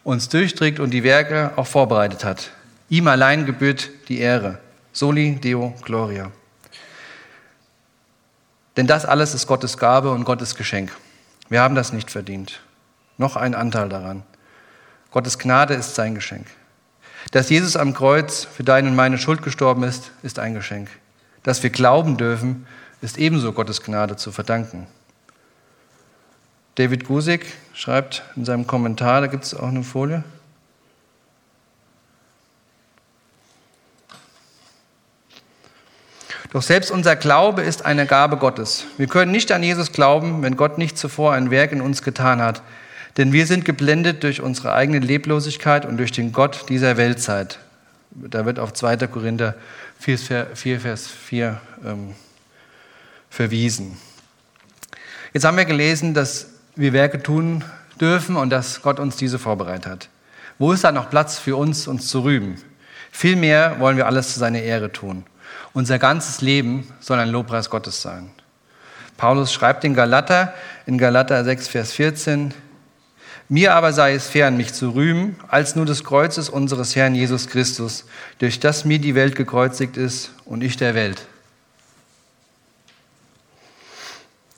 uns 0.04 0.28
durchträgt 0.28 0.80
und 0.80 0.90
die 0.90 1.04
Werke 1.04 1.52
auch 1.56 1.66
vorbereitet 1.66 2.24
hat. 2.24 2.50
Ihm 2.88 3.08
allein 3.08 3.46
gebührt 3.46 3.90
die 4.08 4.18
Ehre. 4.20 4.58
Soli 4.92 5.36
Deo 5.36 5.74
Gloria. 5.82 6.30
Denn 8.76 8.86
das 8.86 9.04
alles 9.04 9.34
ist 9.34 9.46
Gottes 9.46 9.78
Gabe 9.78 10.10
und 10.10 10.24
Gottes 10.24 10.54
Geschenk. 10.54 10.92
Wir 11.48 11.60
haben 11.60 11.74
das 11.74 11.92
nicht 11.92 12.10
verdient. 12.10 12.60
Noch 13.18 13.36
ein 13.36 13.54
Anteil 13.54 13.88
daran. 13.88 14.22
Gottes 15.10 15.38
Gnade 15.38 15.74
ist 15.74 15.94
sein 15.94 16.14
Geschenk. 16.14 16.46
Dass 17.32 17.50
Jesus 17.50 17.76
am 17.76 17.94
Kreuz 17.94 18.44
für 18.44 18.62
deine 18.62 18.88
und 18.88 18.96
meine 18.96 19.18
Schuld 19.18 19.42
gestorben 19.42 19.82
ist, 19.82 20.12
ist 20.22 20.38
ein 20.38 20.54
Geschenk. 20.54 20.88
Dass 21.42 21.62
wir 21.62 21.70
glauben 21.70 22.16
dürfen, 22.16 22.66
ist 23.02 23.18
ebenso 23.18 23.52
Gottes 23.52 23.82
Gnade 23.82 24.16
zu 24.16 24.32
verdanken. 24.32 24.86
David 26.76 27.06
Gusik 27.06 27.46
schreibt 27.72 28.22
in 28.36 28.44
seinem 28.44 28.66
Kommentar, 28.66 29.22
da 29.22 29.26
gibt 29.26 29.44
es 29.44 29.54
auch 29.54 29.68
eine 29.68 29.82
Folie. 29.82 30.24
Doch 36.52 36.62
selbst 36.62 36.90
unser 36.90 37.16
Glaube 37.16 37.62
ist 37.62 37.84
eine 37.84 38.06
Gabe 38.06 38.36
Gottes. 38.36 38.86
Wir 38.96 39.08
können 39.08 39.32
nicht 39.32 39.50
an 39.52 39.62
Jesus 39.62 39.92
glauben, 39.92 40.42
wenn 40.42 40.56
Gott 40.56 40.78
nicht 40.78 40.96
zuvor 40.96 41.32
ein 41.32 41.50
Werk 41.50 41.72
in 41.72 41.80
uns 41.80 42.02
getan 42.02 42.40
hat. 42.40 42.62
Denn 43.16 43.32
wir 43.32 43.46
sind 43.46 43.64
geblendet 43.64 44.22
durch 44.22 44.40
unsere 44.40 44.74
eigene 44.74 44.98
Leblosigkeit 44.98 45.86
und 45.86 45.96
durch 45.96 46.12
den 46.12 46.32
Gott 46.32 46.68
dieser 46.68 46.96
Weltzeit. 46.96 47.58
Da 48.10 48.44
wird 48.44 48.58
auf 48.58 48.72
2. 48.72 48.96
Korinther 49.08 49.54
4, 49.98 50.48
4 50.54 50.80
Vers 50.80 51.06
4 51.06 51.60
ähm, 51.84 52.14
verwiesen. 53.30 53.96
Jetzt 55.32 55.44
haben 55.44 55.56
wir 55.56 55.64
gelesen, 55.64 56.14
dass 56.14 56.48
wir 56.76 56.92
Werke 56.92 57.22
tun 57.22 57.64
dürfen 58.00 58.36
und 58.36 58.50
dass 58.50 58.82
Gott 58.82 59.00
uns 59.00 59.16
diese 59.16 59.38
vorbereitet 59.38 59.86
hat. 59.86 60.08
Wo 60.58 60.72
ist 60.72 60.84
da 60.84 60.92
noch 60.92 61.10
Platz 61.10 61.38
für 61.38 61.56
uns, 61.56 61.86
uns 61.86 62.08
zu 62.08 62.20
rühmen? 62.20 62.56
Vielmehr 63.10 63.80
wollen 63.80 63.96
wir 63.96 64.06
alles 64.06 64.34
zu 64.34 64.40
seiner 64.40 64.60
Ehre 64.60 64.92
tun. 64.92 65.24
Unser 65.72 65.98
ganzes 65.98 66.40
Leben 66.40 66.86
soll 67.00 67.18
ein 67.18 67.28
Lobpreis 67.28 67.70
Gottes 67.70 68.00
sein. 68.00 68.30
Paulus 69.16 69.52
schreibt 69.52 69.84
in 69.84 69.94
Galater, 69.94 70.54
in 70.84 70.98
Galater 70.98 71.42
6, 71.44 71.68
Vers 71.68 71.92
14, 71.92 72.52
mir 73.48 73.74
aber 73.74 73.92
sei 73.92 74.14
es 74.14 74.26
fern, 74.26 74.56
mich 74.56 74.72
zu 74.72 74.90
rühmen, 74.90 75.36
als 75.48 75.76
nur 75.76 75.86
des 75.86 76.04
Kreuzes 76.04 76.48
unseres 76.48 76.96
Herrn 76.96 77.14
Jesus 77.14 77.48
Christus, 77.48 78.04
durch 78.38 78.58
das 78.60 78.84
mir 78.84 78.98
die 78.98 79.14
Welt 79.14 79.36
gekreuzigt 79.36 79.96
ist 79.96 80.32
und 80.44 80.62
ich 80.62 80.76
der 80.76 80.94
Welt. 80.94 81.26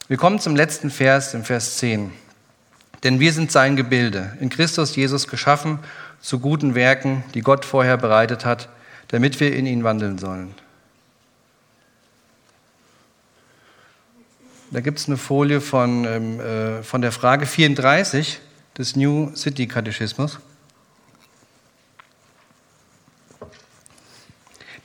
Wir 0.09 0.17
kommen 0.17 0.39
zum 0.39 0.57
letzten 0.57 0.91
Vers, 0.91 1.35
im 1.35 1.45
Vers 1.45 1.77
10. 1.77 2.11
Denn 3.05 3.21
wir 3.21 3.33
sind 3.33 3.53
sein 3.53 3.77
Gebilde, 3.77 4.37
in 4.41 4.49
Christus 4.49 4.97
Jesus 4.97 5.29
geschaffen 5.29 5.79
zu 6.21 6.41
guten 6.41 6.75
Werken, 6.75 7.23
die 7.35 7.43
Gott 7.43 7.65
vorher 7.65 7.97
bereitet 7.97 8.45
hat, 8.45 8.71
damit 9.09 9.39
wir 9.39 9.55
in 9.55 9.67
ihn 9.67 9.85
wandeln 9.85 10.19
sollen. 10.19 10.55
Da 14.71 14.81
gibt 14.81 14.99
es 14.99 15.09
eine 15.09 15.17
Folie 15.17 15.61
von, 15.61 16.05
ähm, 16.05 16.41
äh, 16.41 16.83
von 16.83 17.01
der 17.01 17.13
Frage 17.13 17.47
34 17.47 18.41
des 18.79 18.95
New 18.95 19.35
City 19.35 19.67
Katechismus. 19.67 20.39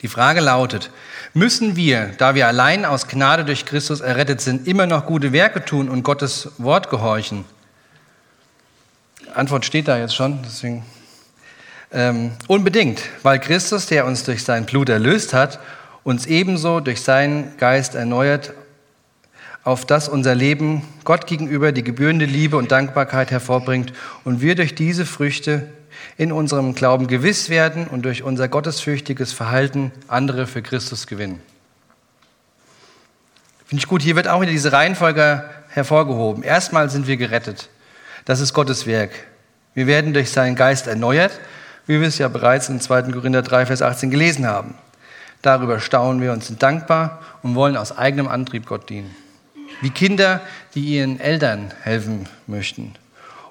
Die 0.01 0.07
Frage 0.09 0.41
lautet, 0.41 0.89
müssen 1.33 1.77
wir, 1.77 2.07
da 2.17 2.35
wir 2.35 2.47
allein 2.47 2.83
aus 2.83 3.07
Gnade 3.07 3.45
durch 3.45 3.65
Christus 3.65 4.01
errettet 4.01 4.41
sind, 4.41 4.67
immer 4.67 4.85
noch 4.87 5.05
gute 5.05 5.31
Werke 5.31 5.63
tun 5.63 5.87
und 5.87 6.03
Gottes 6.03 6.49
Wort 6.57 6.89
gehorchen? 6.89 7.45
Antwort 9.33 9.63
steht 9.65 9.87
da 9.87 9.97
jetzt 9.97 10.15
schon, 10.15 10.41
deswegen. 10.43 10.83
Ähm, 11.91 12.31
unbedingt, 12.47 13.03
weil 13.21 13.39
Christus, 13.39 13.85
der 13.85 14.05
uns 14.05 14.23
durch 14.23 14.43
sein 14.43 14.65
Blut 14.65 14.89
erlöst 14.89 15.33
hat, 15.33 15.59
uns 16.03 16.25
ebenso 16.25 16.79
durch 16.79 17.01
seinen 17.01 17.55
Geist 17.57 17.95
erneuert 17.95 18.53
auf 19.63 19.85
das 19.85 20.09
unser 20.09 20.35
Leben 20.35 20.81
Gott 21.05 21.25
gegenüber 21.25 21.71
die 21.71 21.83
gebührende 21.83 22.25
Liebe 22.25 22.57
und 22.57 22.71
Dankbarkeit 22.71 23.31
hervorbringt 23.31 23.93
und 24.23 24.41
wir 24.41 24.55
durch 24.55 24.75
diese 24.75 25.05
Früchte 25.05 25.69
in 26.17 26.31
unserem 26.31 26.75
Glauben 26.75 27.07
gewiss 27.07 27.49
werden 27.49 27.87
und 27.87 28.03
durch 28.03 28.23
unser 28.23 28.47
gottesfürchtiges 28.47 29.31
Verhalten 29.31 29.91
andere 30.07 30.47
für 30.47 30.61
Christus 30.61 31.07
gewinnen. 31.07 31.41
Finde 33.65 33.81
ich 33.81 33.87
gut, 33.87 34.01
hier 34.01 34.15
wird 34.15 34.27
auch 34.27 34.41
wieder 34.41 34.51
diese 34.51 34.73
Reihenfolge 34.73 35.45
hervorgehoben. 35.69 36.43
Erstmal 36.43 36.89
sind 36.89 37.07
wir 37.07 37.17
gerettet. 37.17 37.69
Das 38.25 38.41
ist 38.41 38.53
Gottes 38.53 38.85
Werk. 38.85 39.11
Wir 39.73 39.87
werden 39.87 40.13
durch 40.13 40.29
seinen 40.29 40.55
Geist 40.55 40.87
erneuert, 40.87 41.39
wie 41.87 41.99
wir 41.99 42.07
es 42.07 42.17
ja 42.17 42.27
bereits 42.27 42.69
in 42.69 42.79
2. 42.79 43.03
Korinther 43.03 43.41
3, 43.41 43.65
Vers 43.65 43.81
18 43.81 44.11
gelesen 44.11 44.45
haben. 44.45 44.75
Darüber 45.41 45.79
staunen 45.79 46.21
wir 46.21 46.31
und 46.33 46.43
sind 46.43 46.61
dankbar 46.61 47.21
und 47.41 47.55
wollen 47.55 47.75
aus 47.75 47.97
eigenem 47.97 48.27
Antrieb 48.27 48.65
Gott 48.65 48.89
dienen 48.89 49.22
wie 49.81 49.89
Kinder, 49.89 50.41
die 50.75 50.81
ihren 50.81 51.19
Eltern 51.19 51.71
helfen 51.81 52.27
möchten. 52.47 52.95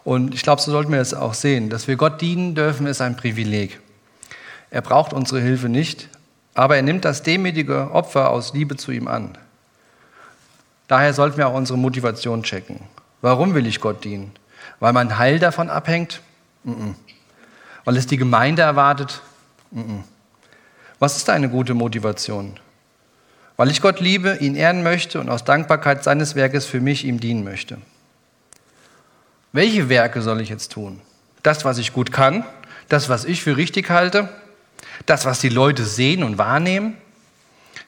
Und 0.05 0.35
ich 0.35 0.43
glaube, 0.43 0.61
so 0.61 0.71
sollten 0.71 0.93
wir 0.93 1.01
es 1.01 1.15
auch 1.15 1.35
sehen. 1.35 1.71
Dass 1.71 1.89
wir 1.89 1.97
Gott 1.97 2.21
dienen 2.21 2.55
dürfen, 2.55 2.87
ist 2.87 3.01
ein 3.01 3.17
Privileg. 3.17 3.81
Er 4.71 4.81
braucht 4.81 5.13
unsere 5.13 5.41
Hilfe 5.41 5.69
nicht, 5.69 6.09
aber 6.55 6.77
er 6.77 6.83
nimmt 6.83 7.05
das 7.05 7.23
demütige 7.23 7.93
Opfer 7.93 8.31
aus 8.31 8.53
Liebe 8.55 8.77
zu 8.77 8.91
ihm 8.91 9.07
an. 9.07 9.37
Daher 10.89 11.15
sollten 11.15 11.39
wir 11.39 11.49
auch 11.49 11.55
unsere 11.55 11.79
Motivation 11.79 12.43
checken. 12.43 12.81
Warum 13.21 13.55
will 13.55 13.67
ich 13.67 13.81
Gott 13.81 14.05
dienen? 14.05 14.33
Weil 14.81 14.93
mein 14.93 15.19
Heil 15.19 15.39
davon 15.39 15.71
abhängt? 15.71 16.21
Mm 16.65 16.71
-mm. 16.73 16.95
Weil 17.85 17.97
es 17.97 18.07
die 18.07 18.17
Gemeinde 18.17 18.63
erwartet? 18.63 19.23
Mm 19.71 20.01
Was 20.99 21.17
ist 21.17 21.29
eine 21.31 21.49
gute 21.49 21.75
Motivation? 21.75 22.59
Weil 23.57 23.71
ich 23.71 23.81
Gott 23.81 24.01
liebe, 24.01 24.37
ihn 24.41 24.55
ehren 24.55 24.83
möchte 24.83 25.21
und 25.21 25.29
aus 25.29 25.45
Dankbarkeit 25.45 26.05
seines 26.05 26.35
Werkes 26.35 26.67
für 26.67 26.81
mich 26.81 27.05
ihm 27.05 27.21
dienen 27.21 27.45
möchte. 27.45 27.79
Welche 29.53 29.89
Werke 29.89 30.23
soll 30.23 30.41
ich 30.41 30.49
jetzt 30.49 30.73
tun? 30.73 31.01
Das, 31.43 31.65
was 31.65 31.79
ich 31.79 31.93
gut 31.93 32.13
kann, 32.13 32.45
das, 32.89 33.09
was 33.09 33.25
ich 33.25 33.43
für 33.43 33.57
richtig 33.57 33.91
halte, 33.91 34.29
das, 35.07 35.25
was 35.25 35.41
die 35.41 35.49
Leute 35.49 35.85
sehen 35.85 36.23
und 36.23 36.39
wahrnehmen. 36.39 36.97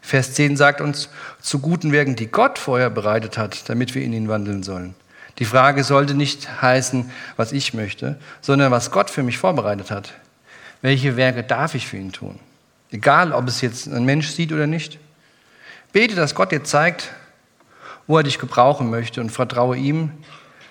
Vers 0.03 0.35
10 0.35 0.57
sagt 0.57 0.81
uns, 0.81 1.09
zu 1.40 1.61
guten 1.61 1.92
Werken, 1.92 2.16
die 2.16 2.27
Gott 2.27 2.59
vorher 2.59 2.90
bereitet 2.90 3.38
hat, 3.38 3.68
damit 3.68 3.94
wir 3.94 4.03
in 4.03 4.12
ihn 4.12 4.29
wandeln 4.29 4.62
sollen. 4.62 4.94
Die 5.38 5.44
Frage 5.44 5.83
sollte 5.83 6.14
nicht 6.14 6.62
heißen, 6.62 7.11
was 7.37 7.53
ich 7.53 7.74
möchte, 7.74 8.18
sondern 8.40 8.70
was 8.70 8.90
Gott 8.90 9.11
für 9.11 9.22
mich 9.22 9.38
vorbereitet 9.38 9.90
hat. 9.90 10.12
Welche 10.83 11.16
Werke 11.16 11.42
darf 11.42 11.74
ich 11.74 11.87
für 11.87 11.96
ihn 11.96 12.12
tun? 12.12 12.38
Egal, 12.90 13.33
ob 13.33 13.48
es 13.48 13.61
jetzt 13.61 13.88
ein 13.88 14.05
Mensch 14.05 14.29
sieht 14.29 14.53
oder 14.53 14.66
nicht. 14.66 14.98
Bete, 15.94 16.16
dass 16.16 16.35
Gott 16.35 16.50
dir 16.50 16.64
zeigt, 16.64 17.12
wo 18.09 18.16
er 18.16 18.24
dich 18.24 18.40
gebrauchen 18.40 18.90
möchte 18.90 19.20
und 19.20 19.30
vertraue 19.30 19.76
ihm, 19.76 20.11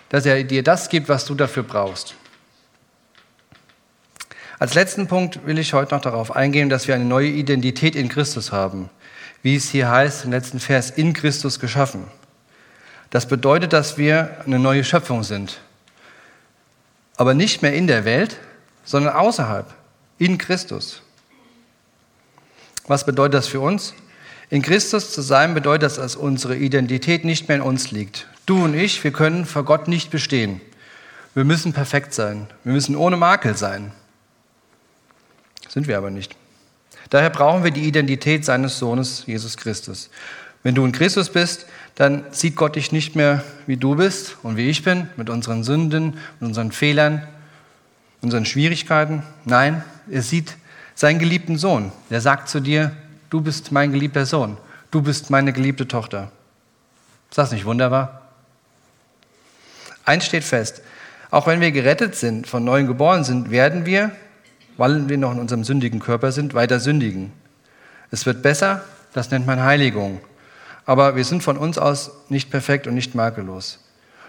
dass 0.10 0.26
er 0.26 0.44
dir 0.44 0.64
das 0.64 0.90
gibt, 0.90 1.08
was 1.08 1.24
du 1.24 1.34
dafür 1.34 1.64
brauchst. 1.64 2.16
Als 4.60 4.74
letzten 4.74 5.08
Punkt 5.08 5.48
will 5.48 5.58
ich 5.60 5.74
heute 5.74 5.96
noch 5.96 6.02
darauf 6.02 6.36
eingehen, 6.36 6.68
dass 6.68 6.90
wir 6.90 6.96
eine 6.96 7.06
neue 7.06 7.30
Identität 7.30 7.96
in 7.96 8.10
Christus 8.10 8.52
haben. 8.52 8.90
Wie 9.42 9.56
es 9.56 9.70
hier 9.70 9.90
heißt 9.90 10.26
im 10.26 10.32
letzten 10.32 10.60
Vers, 10.60 10.90
in 10.90 11.14
Christus 11.14 11.58
geschaffen. 11.58 12.04
Das 13.10 13.26
bedeutet, 13.26 13.72
dass 13.72 13.98
wir 13.98 14.42
eine 14.46 14.60
neue 14.60 14.84
Schöpfung 14.84 15.24
sind. 15.24 15.62
aber 17.16 17.34
nicht 17.34 17.62
mehr 17.62 17.74
in 17.74 17.88
der 17.88 18.04
Welt, 18.04 18.40
sondern 18.84 19.16
außerhalb, 19.16 19.74
in 20.18 20.38
Christus. 20.38 21.02
Was 22.88 23.06
bedeutet 23.06 23.36
das 23.36 23.48
für 23.48 23.62
uns? 23.62 23.94
In 24.54 24.62
Christus 24.62 25.12
zu 25.12 25.24
sein 25.24 25.56
bedeutet 25.56 25.82
das, 25.82 25.96
dass 25.96 26.16
unsere 26.16 26.56
Identität 26.56 27.26
nicht 27.26 27.48
mehr 27.48 27.58
in 27.58 27.64
uns 27.64 27.90
liegt. 27.90 28.28
Du 28.46 28.66
und 28.66 28.76
ich, 28.76 29.04
wir 29.04 29.12
können 29.12 29.48
vor 29.48 29.66
Gott 29.66 29.88
nicht 29.88 30.12
bestehen. 30.12 30.62
Wir 31.34 31.44
müssen 31.44 31.74
perfekt 31.74 32.14
sein. 32.14 32.46
Wir 32.64 32.74
müssen 32.74 32.96
ohne 32.96 33.18
Makel 33.18 33.58
sein. 33.58 33.92
Sind 35.68 35.88
wir 35.88 35.98
aber 35.98 36.12
nicht. 36.12 36.36
Daher 37.10 37.32
brauchen 37.32 37.64
wir 37.64 37.72
die 37.72 37.88
Identität 37.88 38.46
seines 38.46 38.78
Sohnes 38.78 39.24
Jesus 39.26 39.58
Christus. 39.58 40.12
Wenn 40.62 40.76
du 40.76 40.86
in 40.86 40.92
Christus 40.92 41.32
bist, 41.32 41.66
dann 41.96 42.24
sieht 42.30 42.56
Gott 42.56 42.76
dich 42.76 42.92
nicht 42.92 43.16
mehr, 43.16 43.44
wie 43.66 43.78
du 43.78 43.96
bist 43.96 44.38
und 44.44 44.56
wie 44.56 44.70
ich 44.70 44.84
bin, 44.84 45.08
mit 45.18 45.32
unseren 45.32 45.64
Sünden, 45.64 46.20
mit 46.40 46.50
unseren 46.50 46.72
Fehlern, 46.72 47.28
unseren 48.22 48.46
Schwierigkeiten. 48.46 49.24
Nein, 49.46 49.84
er 50.12 50.22
sieht 50.22 50.58
seinen 50.94 51.18
geliebten 51.18 51.58
Sohn. 51.58 51.92
Der 52.12 52.22
sagt 52.22 52.50
zu 52.50 52.60
dir, 52.60 52.92
du 53.34 53.42
bist 53.42 53.72
mein 53.72 53.92
geliebter 53.92 54.28
Sohn, 54.28 54.58
du 54.92 55.02
bist 55.02 55.32
meine 55.32 55.54
geliebte 55.54 55.88
Tochter. 55.88 56.32
Ist 57.32 57.38
das 57.40 57.52
nicht 57.52 57.66
wunderbar? 57.66 58.22
Eins 60.06 60.26
steht 60.28 60.44
fest, 60.44 60.84
auch 61.32 61.48
wenn 61.48 61.60
wir 61.60 61.72
gerettet 61.72 62.14
sind, 62.14 62.46
von 62.46 62.64
neuem 62.64 62.86
geboren 62.86 63.24
sind, 63.24 63.50
werden 63.50 63.88
wir, 63.88 64.12
weil 64.78 65.10
wir 65.10 65.18
noch 65.18 65.32
in 65.32 65.40
unserem 65.40 65.64
sündigen 65.64 66.00
Körper 66.00 66.32
sind, 66.32 66.54
weiter 66.54 66.80
sündigen. 66.80 67.34
Es 68.12 68.28
wird 68.28 68.44
besser, 68.44 68.84
das 69.14 69.32
nennt 69.32 69.48
man 69.48 69.64
Heiligung. 69.64 70.22
Aber 70.86 71.16
wir 71.16 71.26
sind 71.26 71.42
von 71.42 71.58
uns 71.58 71.80
aus 71.80 72.12
nicht 72.30 72.52
perfekt 72.52 72.86
und 72.86 72.94
nicht 72.94 73.16
makellos. 73.16 73.80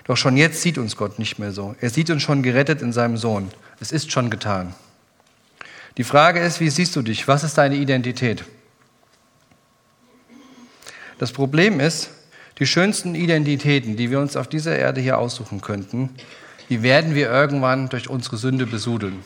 Doch 0.05 0.17
schon 0.17 0.39
jetzt 0.39 0.63
sieht 0.63 0.79
uns 0.79 0.97
Gott 0.97 1.19
nicht 1.19 1.39
mehr 1.39 1.53
so. 1.53 1.75
Er 1.83 1.91
sieht 1.91 2.09
uns 2.09 2.23
schon 2.23 2.43
gerettet 2.43 2.81
in 2.81 2.95
seinem 2.95 3.19
Sohn. 3.19 3.51
Es 3.81 3.93
ist 3.93 4.13
schon 4.13 4.31
getan. 4.31 4.75
Die 5.99 6.05
Frage 6.05 6.41
ist, 6.41 6.61
wie 6.61 6.71
siehst 6.71 6.97
du 6.97 7.03
dich? 7.03 7.29
Was 7.29 7.45
ist 7.45 7.59
deine 7.59 7.77
Identität? 7.77 8.45
Das 11.25 11.33
Problem 11.33 11.81
ist, 11.81 12.11
die 12.59 12.67
schönsten 12.67 13.15
Identitäten, 13.15 13.97
die 13.97 14.11
wir 14.11 14.21
uns 14.21 14.37
auf 14.37 14.47
dieser 14.47 14.77
Erde 14.77 15.01
hier 15.01 15.17
aussuchen 15.17 15.63
könnten, 15.63 16.15
die 16.69 16.83
werden 16.83 17.15
wir 17.15 17.31
irgendwann 17.31 17.89
durch 17.89 18.11
unsere 18.11 18.37
Sünde 18.37 18.67
besudeln. 18.67 19.25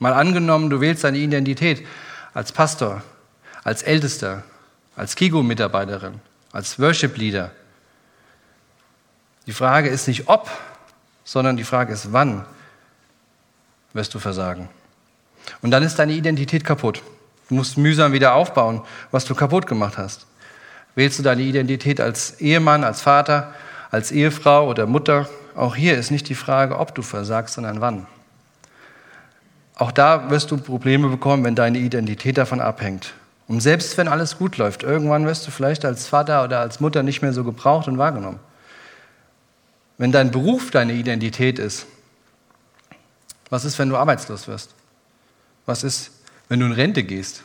Mal 0.00 0.12
angenommen, 0.12 0.68
du 0.68 0.82
wählst 0.82 1.04
deine 1.04 1.16
Identität 1.16 1.86
als 2.34 2.52
Pastor, 2.52 3.02
als 3.64 3.82
Ältester, 3.82 4.44
als 4.96 5.16
Kigo-Mitarbeiterin, 5.16 6.20
als 6.52 6.78
Worship-Leader. 6.78 7.52
Die 9.46 9.52
Frage 9.52 9.88
ist 9.88 10.08
nicht 10.08 10.28
ob, 10.28 10.50
sondern 11.24 11.56
die 11.56 11.64
Frage 11.64 11.94
ist 11.94 12.12
wann 12.12 12.44
wirst 13.94 14.12
du 14.12 14.18
versagen. 14.18 14.68
Und 15.62 15.70
dann 15.70 15.82
ist 15.82 15.98
deine 15.98 16.12
Identität 16.12 16.64
kaputt. 16.64 17.02
Du 17.48 17.54
musst 17.54 17.78
mühsam 17.78 18.12
wieder 18.12 18.34
aufbauen, 18.34 18.82
was 19.10 19.24
du 19.24 19.34
kaputt 19.34 19.66
gemacht 19.66 19.96
hast. 19.96 20.26
Wählst 20.98 21.16
du 21.16 21.22
deine 21.22 21.42
Identität 21.42 22.00
als 22.00 22.40
Ehemann, 22.40 22.82
als 22.82 23.02
Vater, 23.02 23.54
als 23.92 24.10
Ehefrau 24.10 24.68
oder 24.68 24.86
Mutter? 24.86 25.28
Auch 25.54 25.76
hier 25.76 25.96
ist 25.96 26.10
nicht 26.10 26.28
die 26.28 26.34
Frage, 26.34 26.76
ob 26.76 26.92
du 26.92 27.02
versagst, 27.02 27.54
sondern 27.54 27.80
wann. 27.80 28.08
Auch 29.76 29.92
da 29.92 30.28
wirst 30.28 30.50
du 30.50 30.56
Probleme 30.56 31.06
bekommen, 31.06 31.44
wenn 31.44 31.54
deine 31.54 31.78
Identität 31.78 32.36
davon 32.36 32.60
abhängt. 32.60 33.14
Und 33.46 33.60
selbst 33.60 33.96
wenn 33.96 34.08
alles 34.08 34.38
gut 34.38 34.56
läuft, 34.56 34.82
irgendwann 34.82 35.24
wirst 35.24 35.46
du 35.46 35.52
vielleicht 35.52 35.84
als 35.84 36.08
Vater 36.08 36.42
oder 36.42 36.58
als 36.58 36.80
Mutter 36.80 37.04
nicht 37.04 37.22
mehr 37.22 37.32
so 37.32 37.44
gebraucht 37.44 37.86
und 37.86 37.96
wahrgenommen. 37.96 38.40
Wenn 39.98 40.10
dein 40.10 40.32
Beruf 40.32 40.72
deine 40.72 40.94
Identität 40.94 41.60
ist, 41.60 41.86
was 43.50 43.64
ist, 43.64 43.78
wenn 43.78 43.88
du 43.88 43.96
arbeitslos 43.96 44.48
wirst? 44.48 44.74
Was 45.64 45.84
ist, 45.84 46.10
wenn 46.48 46.58
du 46.58 46.66
in 46.66 46.72
Rente 46.72 47.04
gehst? 47.04 47.44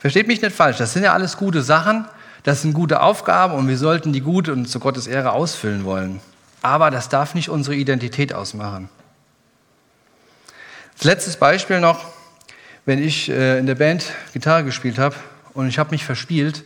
Versteht 0.00 0.26
mich 0.26 0.40
nicht 0.42 0.56
falsch, 0.56 0.78
das 0.78 0.94
sind 0.94 1.04
ja 1.04 1.12
alles 1.12 1.36
gute 1.36 1.62
Sachen, 1.62 2.06
das 2.42 2.62
sind 2.62 2.72
gute 2.72 3.02
Aufgaben 3.02 3.54
und 3.54 3.68
wir 3.68 3.76
sollten 3.76 4.12
die 4.12 4.22
gut 4.22 4.48
und 4.48 4.66
zu 4.66 4.80
Gottes 4.80 5.06
Ehre 5.06 5.32
ausfüllen 5.32 5.84
wollen. 5.84 6.20
Aber 6.62 6.90
das 6.90 7.08
darf 7.08 7.34
nicht 7.34 7.50
unsere 7.50 7.76
Identität 7.76 8.32
ausmachen. 8.32 8.88
Als 10.94 11.04
letztes 11.04 11.36
Beispiel 11.36 11.80
noch, 11.80 12.06
wenn 12.86 13.02
ich 13.02 13.28
äh, 13.28 13.58
in 13.58 13.66
der 13.66 13.74
Band 13.74 14.04
Gitarre 14.32 14.64
gespielt 14.64 14.98
habe 14.98 15.14
und 15.54 15.68
ich 15.68 15.78
habe 15.78 15.90
mich 15.90 16.04
verspielt, 16.04 16.64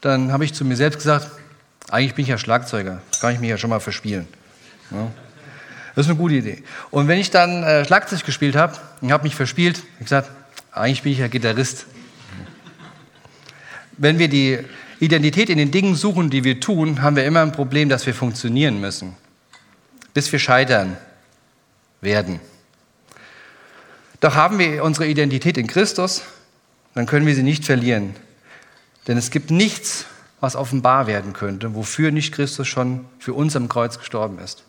dann 0.00 0.32
habe 0.32 0.44
ich 0.44 0.54
zu 0.54 0.64
mir 0.64 0.76
selbst 0.76 0.98
gesagt, 0.98 1.28
eigentlich 1.90 2.14
bin 2.14 2.22
ich 2.22 2.28
ja 2.28 2.38
Schlagzeuger, 2.38 3.02
kann 3.20 3.34
ich 3.34 3.40
mich 3.40 3.50
ja 3.50 3.58
schon 3.58 3.70
mal 3.70 3.80
verspielen. 3.80 4.28
Ja. 4.92 5.10
Das 5.94 6.06
ist 6.06 6.10
eine 6.10 6.18
gute 6.18 6.34
Idee. 6.34 6.62
Und 6.90 7.08
wenn 7.08 7.18
ich 7.18 7.30
dann 7.30 7.64
äh, 7.64 7.84
Schlagzeug 7.84 8.24
gespielt 8.24 8.54
habe 8.54 8.76
und 9.00 9.10
habe 9.10 9.24
mich 9.24 9.34
verspielt, 9.34 9.78
habe 9.78 9.86
ich 9.98 10.06
gesagt, 10.06 10.30
eigentlich 10.70 11.02
bin 11.02 11.12
ich 11.12 11.18
ja 11.18 11.26
Gitarrist. 11.26 11.86
Wenn 14.02 14.18
wir 14.18 14.28
die 14.28 14.58
Identität 14.98 15.50
in 15.50 15.58
den 15.58 15.70
Dingen 15.70 15.94
suchen, 15.94 16.30
die 16.30 16.42
wir 16.42 16.58
tun, 16.58 17.02
haben 17.02 17.16
wir 17.16 17.26
immer 17.26 17.42
ein 17.42 17.52
Problem, 17.52 17.90
dass 17.90 18.06
wir 18.06 18.14
funktionieren 18.14 18.80
müssen, 18.80 19.14
bis 20.14 20.32
wir 20.32 20.38
scheitern 20.38 20.96
werden. 22.00 22.40
Doch 24.20 24.36
haben 24.36 24.58
wir 24.58 24.84
unsere 24.84 25.06
Identität 25.06 25.58
in 25.58 25.66
Christus, 25.66 26.22
dann 26.94 27.04
können 27.04 27.26
wir 27.26 27.34
sie 27.34 27.42
nicht 27.42 27.66
verlieren. 27.66 28.16
Denn 29.06 29.18
es 29.18 29.30
gibt 29.30 29.50
nichts, 29.50 30.06
was 30.40 30.56
offenbar 30.56 31.06
werden 31.06 31.34
könnte, 31.34 31.74
wofür 31.74 32.10
nicht 32.10 32.32
Christus 32.32 32.66
schon 32.66 33.04
für 33.18 33.34
uns 33.34 33.54
am 33.54 33.68
Kreuz 33.68 33.98
gestorben 33.98 34.38
ist. 34.38 34.64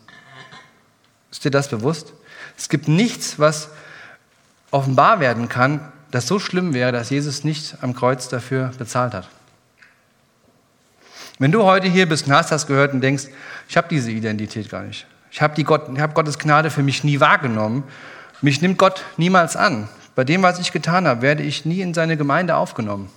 Ist 1.30 1.42
dir 1.46 1.50
das 1.50 1.68
bewusst? 1.68 2.12
Es 2.58 2.68
gibt 2.68 2.86
nichts, 2.86 3.38
was 3.38 3.70
offenbar 4.70 5.20
werden 5.20 5.48
kann, 5.48 5.90
das 6.12 6.28
so 6.28 6.38
schlimm 6.38 6.74
wäre, 6.74 6.92
dass 6.92 7.10
Jesus 7.10 7.42
nicht 7.42 7.74
am 7.80 7.94
Kreuz 7.94 8.28
dafür 8.28 8.70
bezahlt 8.78 9.14
hat. 9.14 9.28
Wenn 11.38 11.50
du 11.50 11.64
heute 11.64 11.88
hier 11.88 12.06
bist 12.08 12.26
und 12.26 12.34
hast 12.34 12.52
das 12.52 12.66
gehört 12.66 12.92
und 12.92 13.00
denkst, 13.00 13.24
ich 13.68 13.76
habe 13.76 13.88
diese 13.88 14.12
Identität 14.12 14.70
gar 14.70 14.82
nicht. 14.82 15.06
Ich 15.30 15.40
habe 15.40 15.60
Gott, 15.64 15.98
hab 15.98 16.14
Gottes 16.14 16.38
Gnade 16.38 16.70
für 16.70 16.82
mich 16.82 17.02
nie 17.02 17.18
wahrgenommen. 17.18 17.84
Mich 18.42 18.60
nimmt 18.60 18.78
Gott 18.78 19.02
niemals 19.16 19.56
an. 19.56 19.88
Bei 20.14 20.24
dem, 20.24 20.42
was 20.42 20.60
ich 20.60 20.72
getan 20.72 21.08
habe, 21.08 21.22
werde 21.22 21.42
ich 21.42 21.64
nie 21.64 21.80
in 21.80 21.94
seine 21.94 22.18
Gemeinde 22.18 22.56
aufgenommen. 22.56 23.10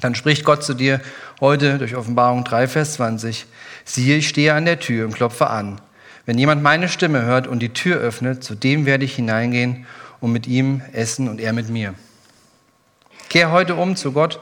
Dann 0.00 0.14
spricht 0.14 0.44
Gott 0.44 0.62
zu 0.62 0.74
dir 0.74 1.00
heute 1.40 1.78
durch 1.78 1.96
Offenbarung 1.96 2.44
3, 2.44 2.68
Vers 2.68 2.94
20, 2.94 3.46
siehe, 3.84 4.16
ich 4.16 4.28
stehe 4.28 4.52
an 4.52 4.66
der 4.66 4.78
Tür 4.78 5.06
und 5.06 5.14
klopfe 5.14 5.48
an. 5.48 5.80
Wenn 6.26 6.38
jemand 6.38 6.62
meine 6.62 6.88
Stimme 6.88 7.22
hört 7.22 7.46
und 7.46 7.60
die 7.60 7.72
Tür 7.72 7.96
öffnet, 7.96 8.44
zu 8.44 8.54
dem 8.54 8.84
werde 8.84 9.04
ich 9.04 9.14
hineingehen 9.14 9.86
und 10.22 10.32
mit 10.32 10.46
ihm 10.46 10.80
essen 10.92 11.28
und 11.28 11.40
er 11.40 11.52
mit 11.52 11.68
mir. 11.68 11.94
Kehr 13.28 13.50
heute 13.50 13.74
um 13.74 13.96
zu 13.96 14.12
Gott 14.12 14.40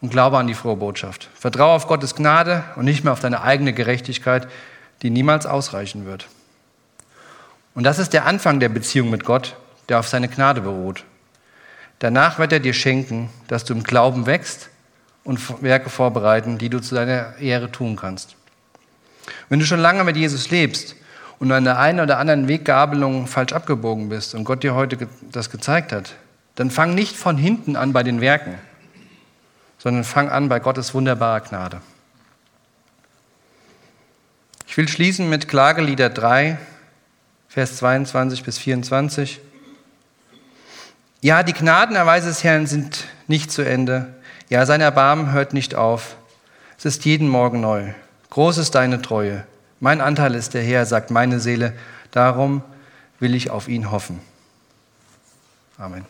und 0.00 0.10
glaube 0.10 0.38
an 0.38 0.46
die 0.46 0.54
frohe 0.54 0.76
Botschaft. 0.76 1.28
Vertraue 1.34 1.74
auf 1.74 1.86
Gottes 1.86 2.16
Gnade 2.16 2.64
und 2.76 2.86
nicht 2.86 3.04
mehr 3.04 3.12
auf 3.12 3.20
deine 3.20 3.42
eigene 3.42 3.72
Gerechtigkeit, 3.72 4.48
die 5.02 5.10
niemals 5.10 5.44
ausreichen 5.44 6.06
wird. 6.06 6.26
Und 7.74 7.84
das 7.84 7.98
ist 7.98 8.14
der 8.14 8.24
Anfang 8.24 8.58
der 8.58 8.70
Beziehung 8.70 9.10
mit 9.10 9.24
Gott, 9.24 9.54
der 9.88 10.00
auf 10.00 10.08
seine 10.08 10.28
Gnade 10.28 10.62
beruht. 10.62 11.04
Danach 11.98 12.38
wird 12.38 12.52
er 12.52 12.60
dir 12.60 12.72
schenken, 12.72 13.28
dass 13.48 13.64
du 13.64 13.74
im 13.74 13.82
Glauben 13.82 14.26
wächst 14.26 14.70
und 15.24 15.62
Werke 15.62 15.90
vorbereiten, 15.90 16.56
die 16.56 16.70
du 16.70 16.80
zu 16.80 16.94
deiner 16.94 17.36
Ehre 17.38 17.70
tun 17.70 17.96
kannst. 17.96 18.34
Wenn 19.50 19.58
du 19.58 19.66
schon 19.66 19.80
lange 19.80 20.04
mit 20.04 20.16
Jesus 20.16 20.50
lebst 20.50 20.96
und 21.38 21.52
an 21.52 21.64
der 21.64 21.78
einen 21.78 22.00
oder 22.00 22.18
anderen 22.18 22.48
Weggabelung 22.48 23.26
falsch 23.26 23.52
abgebogen 23.52 24.08
bist 24.08 24.34
und 24.34 24.44
Gott 24.44 24.62
dir 24.62 24.74
heute 24.74 25.08
das 25.30 25.50
gezeigt 25.50 25.92
hat, 25.92 26.14
dann 26.56 26.70
fang 26.70 26.94
nicht 26.94 27.16
von 27.16 27.36
hinten 27.36 27.76
an 27.76 27.92
bei 27.92 28.02
den 28.02 28.20
Werken, 28.20 28.54
sondern 29.78 30.04
fang 30.04 30.28
an 30.28 30.48
bei 30.48 30.58
Gottes 30.58 30.94
wunderbarer 30.94 31.40
Gnade. 31.40 31.80
Ich 34.66 34.76
will 34.76 34.88
schließen 34.88 35.30
mit 35.30 35.48
Klagelieder 35.48 36.10
3, 36.10 36.58
Vers 37.48 37.76
22 37.76 38.42
bis 38.42 38.58
24. 38.58 39.40
Ja, 41.20 41.42
die 41.42 41.52
Gnadenerweise 41.52 42.28
des 42.28 42.44
Herrn 42.44 42.66
sind 42.66 43.06
nicht 43.26 43.50
zu 43.50 43.62
Ende. 43.62 44.14
Ja, 44.50 44.66
sein 44.66 44.80
Erbarmen 44.80 45.32
hört 45.32 45.52
nicht 45.52 45.74
auf. 45.74 46.16
Es 46.76 46.84
ist 46.84 47.04
jeden 47.04 47.28
Morgen 47.28 47.60
neu. 47.60 47.92
Groß 48.30 48.58
ist 48.58 48.74
deine 48.74 49.02
Treue. 49.02 49.44
Mein 49.80 50.00
Anteil 50.00 50.34
ist 50.34 50.54
der 50.54 50.62
Herr, 50.62 50.86
sagt 50.86 51.10
meine 51.10 51.40
Seele, 51.40 51.72
darum 52.10 52.62
will 53.20 53.34
ich 53.34 53.50
auf 53.50 53.68
ihn 53.68 53.90
hoffen. 53.90 54.20
Amen. 55.76 56.04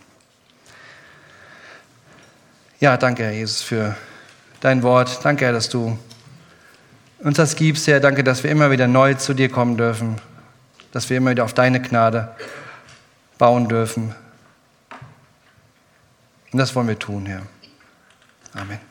Ja, 2.81 2.96
danke, 2.96 3.24
Herr 3.24 3.33
Jesus, 3.33 3.62
für 3.62 3.96
dein 4.61 4.83
Wort. 4.83 5.24
Danke, 5.24 5.44
Herr, 5.44 5.52
dass 5.52 5.68
du 5.68 5.98
uns 7.18 7.37
das 7.37 7.57
gibst, 7.57 7.87
Herr. 7.87 8.00
Danke, 8.00 8.24
dass 8.24 8.42
wir 8.42 8.50
immer 8.50 8.70
wieder 8.70 8.87
neu 8.87 9.14
zu 9.14 9.35
dir 9.35 9.50
kommen 9.50 9.76
dürfen, 9.76 10.16
dass 10.92 11.11
wir 11.11 11.16
immer 11.16 11.33
wieder 11.33 11.44
auf 11.44 11.54
deine 11.54 11.83
Gnade 11.83 12.35
bauen 13.37 13.68
dürfen. 13.68 14.14
Und 16.52 16.59
das 16.59 16.74
wollen 16.74 16.88
wir 16.88 16.98
tun, 16.98 17.26
Herr. 17.26 17.42
Amen. 18.54 18.88